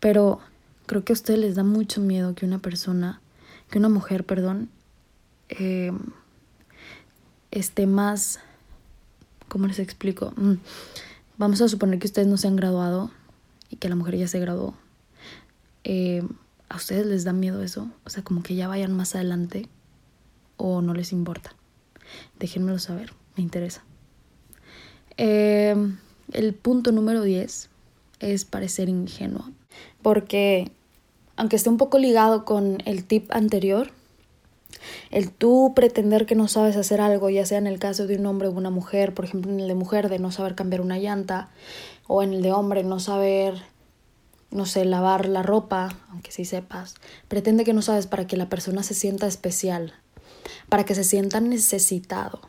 pero 0.00 0.38
creo 0.84 1.02
que 1.02 1.14
a 1.14 1.14
ustedes 1.14 1.40
les 1.40 1.54
da 1.54 1.64
mucho 1.64 2.02
miedo 2.02 2.34
que 2.34 2.44
una 2.44 2.58
persona, 2.58 3.22
que 3.70 3.78
una 3.78 3.88
mujer, 3.88 4.26
perdón, 4.26 4.68
eh, 5.48 5.92
esté 7.52 7.86
más, 7.86 8.38
¿cómo 9.48 9.66
les 9.66 9.78
explico? 9.78 10.34
Mm, 10.36 10.56
vamos 11.38 11.62
a 11.62 11.68
suponer 11.68 11.98
que 11.98 12.06
ustedes 12.06 12.28
no 12.28 12.36
se 12.36 12.48
han 12.48 12.56
graduado 12.56 13.10
y 13.70 13.76
que 13.76 13.88
la 13.88 13.96
mujer 13.96 14.18
ya 14.18 14.28
se 14.28 14.40
graduó. 14.40 14.74
Eh, 15.84 16.22
¿A 16.72 16.76
ustedes 16.76 17.04
les 17.04 17.24
da 17.24 17.34
miedo 17.34 17.62
eso? 17.62 17.90
O 18.06 18.08
sea, 18.08 18.24
como 18.24 18.42
que 18.42 18.54
ya 18.54 18.66
vayan 18.66 18.96
más 18.96 19.14
adelante 19.14 19.68
o 20.56 20.80
no 20.80 20.94
les 20.94 21.12
importa. 21.12 21.54
Déjenmelo 22.38 22.78
saber, 22.78 23.12
me 23.36 23.42
interesa. 23.42 23.84
Eh, 25.18 25.76
el 26.32 26.54
punto 26.54 26.90
número 26.90 27.20
10 27.20 27.68
es 28.20 28.44
parecer 28.46 28.88
ingenuo. 28.88 29.50
Porque, 30.00 30.72
aunque 31.36 31.56
esté 31.56 31.68
un 31.68 31.76
poco 31.76 31.98
ligado 31.98 32.46
con 32.46 32.78
el 32.86 33.04
tip 33.04 33.30
anterior, 33.32 33.90
el 35.10 35.30
tú 35.30 35.74
pretender 35.76 36.24
que 36.24 36.36
no 36.36 36.48
sabes 36.48 36.76
hacer 36.76 37.02
algo, 37.02 37.28
ya 37.28 37.44
sea 37.44 37.58
en 37.58 37.66
el 37.66 37.78
caso 37.78 38.06
de 38.06 38.16
un 38.16 38.24
hombre 38.24 38.48
o 38.48 38.52
una 38.52 38.70
mujer, 38.70 39.12
por 39.12 39.26
ejemplo 39.26 39.52
en 39.52 39.60
el 39.60 39.68
de 39.68 39.74
mujer 39.74 40.08
de 40.08 40.18
no 40.18 40.32
saber 40.32 40.54
cambiar 40.54 40.80
una 40.80 40.96
llanta, 40.98 41.50
o 42.06 42.22
en 42.22 42.32
el 42.32 42.40
de 42.40 42.52
hombre 42.52 42.82
no 42.82 42.98
saber 42.98 43.62
no 44.52 44.66
sé, 44.66 44.84
lavar 44.84 45.26
la 45.26 45.42
ropa, 45.42 45.96
aunque 46.10 46.32
sí 46.32 46.44
sepas, 46.44 46.94
pretende 47.28 47.64
que 47.64 47.72
no 47.72 47.82
sabes 47.82 48.06
para 48.06 48.26
que 48.26 48.36
la 48.36 48.48
persona 48.48 48.82
se 48.82 48.94
sienta 48.94 49.26
especial, 49.26 49.94
para 50.68 50.84
que 50.84 50.94
se 50.94 51.04
sienta 51.04 51.40
necesitado. 51.40 52.40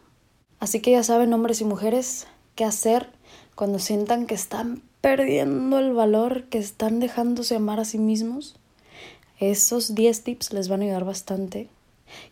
Así 0.60 0.80
que 0.80 0.92
ya 0.92 1.04
saben, 1.04 1.34
hombres 1.34 1.62
y 1.62 1.66
mujeres, 1.66 2.28
qué 2.56 2.66
hacer 2.66 3.10
cuando 3.56 3.80
sientan 3.80 4.28
que 4.28 4.36
están 4.36 4.82
perdiendo 5.02 5.80
el 5.80 5.94
valor, 5.94 6.46
que 6.46 6.58
están 6.58 7.00
dejándose 7.00 7.56
amar 7.56 7.80
a 7.80 7.86
sí 7.86 7.98
mismos. 7.98 8.56
Esos 9.40 9.96
10 9.96 10.24
tips 10.24 10.54
les 10.54 10.70
van 10.70 10.82
a 10.82 10.84
ayudar 10.86 11.04
bastante. 11.04 11.70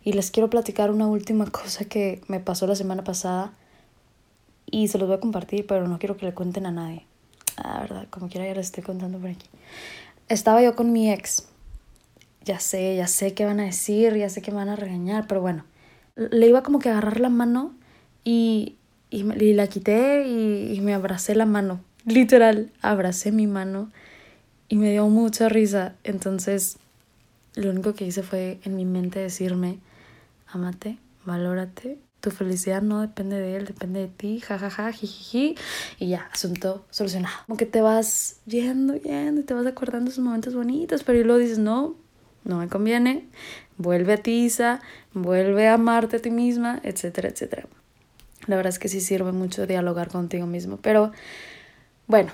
Y 0.04 0.12
les 0.12 0.30
quiero 0.30 0.48
platicar 0.48 0.90
una 0.90 1.06
última 1.06 1.46
cosa 1.50 1.84
que 1.84 2.22
me 2.28 2.40
pasó 2.40 2.66
la 2.66 2.74
semana 2.74 3.04
pasada 3.04 3.52
y 4.70 4.88
se 4.88 4.98
los 4.98 5.08
voy 5.08 5.18
a 5.18 5.20
compartir, 5.20 5.66
pero 5.66 5.86
no 5.86 5.98
quiero 5.98 6.16
que 6.16 6.26
le 6.26 6.34
cuenten 6.34 6.66
a 6.66 6.70
nadie. 6.70 7.06
Ah, 7.56 7.80
verdad, 7.80 8.06
como 8.10 8.28
quiera 8.28 8.46
ya 8.46 8.54
les 8.54 8.66
estoy 8.66 8.82
contando 8.82 9.18
por 9.18 9.30
aquí. 9.30 9.46
Estaba 10.28 10.62
yo 10.62 10.74
con 10.74 10.92
mi 10.92 11.10
ex. 11.12 11.46
Ya 12.44 12.58
sé, 12.58 12.96
ya 12.96 13.06
sé 13.06 13.34
qué 13.34 13.44
van 13.44 13.60
a 13.60 13.64
decir, 13.64 14.16
ya 14.16 14.28
sé 14.28 14.42
que 14.42 14.50
me 14.50 14.56
van 14.58 14.68
a 14.68 14.76
regañar, 14.76 15.26
pero 15.26 15.40
bueno. 15.40 15.64
Le 16.16 16.46
iba 16.48 16.62
como 16.62 16.78
que 16.78 16.88
a 16.88 16.92
agarrar 16.92 17.20
la 17.20 17.28
mano 17.28 17.74
y, 18.24 18.76
y, 19.10 19.22
la 19.22 19.66
quité 19.68 20.26
y, 20.26 20.72
y 20.74 20.80
me 20.80 20.94
abracé 20.94 21.34
la 21.34 21.46
mano. 21.46 21.80
Literal, 22.04 22.70
abracé 22.82 23.30
mi 23.30 23.46
mano 23.46 23.90
y 24.68 24.76
me 24.76 24.90
dio 24.90 25.06
mucha 25.08 25.48
risa. 25.48 25.94
Entonces, 26.02 26.78
lo 27.54 27.70
único 27.70 27.94
que 27.94 28.06
hice 28.06 28.22
fue 28.22 28.58
en 28.64 28.76
mi 28.76 28.84
mente 28.84 29.20
decirme, 29.20 29.78
amate, 30.48 30.98
valórate 31.24 31.98
tu 32.22 32.30
felicidad 32.30 32.82
no 32.82 33.00
depende 33.00 33.36
de 33.36 33.56
él, 33.56 33.66
depende 33.66 33.98
de 34.00 34.06
ti, 34.06 34.40
jajaja, 34.40 34.92
jijiji, 34.92 35.56
y 35.98 36.08
ya, 36.08 36.28
asunto 36.32 36.84
solucionado. 36.88 37.34
Como 37.46 37.56
que 37.56 37.66
te 37.66 37.80
vas 37.80 38.36
yendo, 38.46 38.94
yendo, 38.94 39.40
y 39.40 39.44
te 39.44 39.54
vas 39.54 39.66
acordando 39.66 40.08
esos 40.08 40.22
momentos 40.24 40.54
bonitos, 40.54 41.02
pero 41.02 41.22
luego 41.24 41.40
dices, 41.40 41.58
no, 41.58 41.96
no 42.44 42.58
me 42.58 42.68
conviene, 42.68 43.26
vuelve 43.76 44.12
a 44.12 44.16
ti, 44.18 44.44
Isa, 44.44 44.80
vuelve 45.12 45.66
a 45.66 45.74
amarte 45.74 46.18
a 46.18 46.18
ti 46.20 46.30
misma, 46.30 46.80
etcétera, 46.84 47.28
etcétera. 47.28 47.66
La 48.46 48.54
verdad 48.54 48.72
es 48.72 48.78
que 48.78 48.88
sí 48.88 49.00
sirve 49.00 49.32
mucho 49.32 49.66
dialogar 49.66 50.08
contigo 50.08 50.46
mismo, 50.46 50.76
pero 50.76 51.10
bueno, 52.06 52.30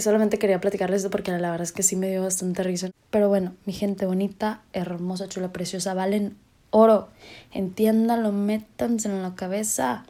solamente 0.00 0.40
quería 0.40 0.60
platicarles 0.60 0.98
esto 0.98 1.10
porque 1.10 1.30
la 1.30 1.50
verdad 1.50 1.62
es 1.62 1.72
que 1.72 1.84
sí 1.84 1.94
me 1.94 2.10
dio 2.10 2.22
bastante 2.22 2.64
risa. 2.64 2.90
Pero 3.10 3.28
bueno, 3.28 3.54
mi 3.66 3.72
gente 3.72 4.04
bonita, 4.04 4.62
hermosa, 4.72 5.28
chula, 5.28 5.52
preciosa, 5.52 5.94
valen 5.94 6.36
oro. 6.72 7.08
Entiéndanlo, 7.52 8.32
métanse 8.32 9.08
en 9.08 9.22
la 9.22 9.36
cabeza 9.36 10.04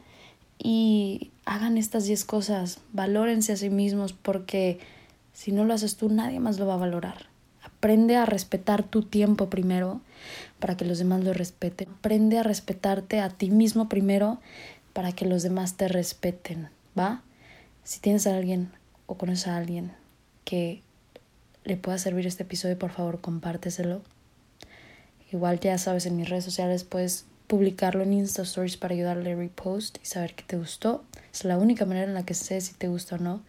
y 0.57 1.29
hagan 1.45 1.77
estas 1.77 2.05
10 2.05 2.25
cosas. 2.25 2.79
Valórense 2.91 3.53
a 3.53 3.57
sí 3.57 3.69
mismos 3.69 4.13
porque 4.13 4.79
si 5.33 5.51
no 5.51 5.65
lo 5.65 5.75
haces 5.75 5.97
tú, 5.97 6.09
nadie 6.09 6.39
más 6.39 6.57
lo 6.57 6.65
va 6.65 6.73
a 6.73 6.77
valorar. 6.77 7.27
Aprende 7.63 8.15
a 8.15 8.25
respetar 8.25 8.83
tu 8.83 9.03
tiempo 9.03 9.49
primero 9.49 10.01
para 10.59 10.75
que 10.75 10.85
los 10.85 10.97
demás 10.97 11.23
lo 11.23 11.33
respeten. 11.33 11.89
Aprende 11.89 12.39
a 12.39 12.43
respetarte 12.43 13.19
a 13.19 13.29
ti 13.29 13.51
mismo 13.51 13.89
primero 13.89 14.39
para 14.93 15.11
que 15.11 15.25
los 15.25 15.43
demás 15.43 15.75
te 15.75 15.87
respeten, 15.87 16.69
¿va? 16.97 17.21
Si 17.83 17.99
tienes 17.99 18.25
a 18.27 18.35
alguien 18.35 18.71
o 19.05 19.15
conoces 19.15 19.47
a 19.47 19.57
alguien 19.57 19.91
que 20.45 20.81
le 21.65 21.77
pueda 21.77 21.97
servir 21.97 22.27
este 22.27 22.43
episodio, 22.43 22.77
por 22.77 22.91
favor, 22.91 23.19
compárteselo. 23.19 24.01
Igual 25.33 25.59
ya 25.59 25.79
sabes, 25.79 26.05
en 26.05 26.15
mis 26.15 26.29
redes 26.29 26.45
sociales 26.45 26.83
puedes 26.83 27.25
publicarlo 27.47 28.03
en 28.03 28.13
Insta 28.13 28.43
Stories 28.43 28.77
para 28.77 28.93
ayudarle 28.93 29.33
a 29.33 29.35
repost 29.35 29.97
y 30.03 30.05
saber 30.05 30.35
que 30.35 30.43
te 30.43 30.57
gustó. 30.57 31.03
Es 31.33 31.43
la 31.43 31.57
única 31.57 31.85
manera 31.85 32.05
en 32.05 32.13
la 32.13 32.23
que 32.23 32.35
sé 32.35 32.61
si 32.61 32.75
te 32.75 32.87
gusta 32.87 33.15
o 33.15 33.17
no. 33.17 33.41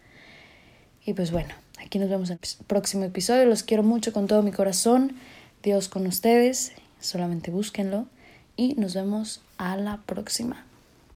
Y 1.05 1.13
pues 1.13 1.29
bueno, 1.29 1.53
aquí 1.79 1.99
nos 1.99 2.09
vemos 2.09 2.31
en 2.31 2.39
el 2.41 2.65
próximo 2.65 3.03
episodio. 3.03 3.45
Los 3.45 3.61
quiero 3.61 3.83
mucho 3.83 4.13
con 4.13 4.25
todo 4.25 4.41
mi 4.41 4.51
corazón. 4.51 5.15
Dios 5.61 5.87
con 5.87 6.07
ustedes. 6.07 6.71
Solamente 6.99 7.51
búsquenlo. 7.51 8.07
Y 8.57 8.73
nos 8.73 8.95
vemos 8.95 9.41
a 9.59 9.77
la 9.77 10.01
próxima. 10.07 10.65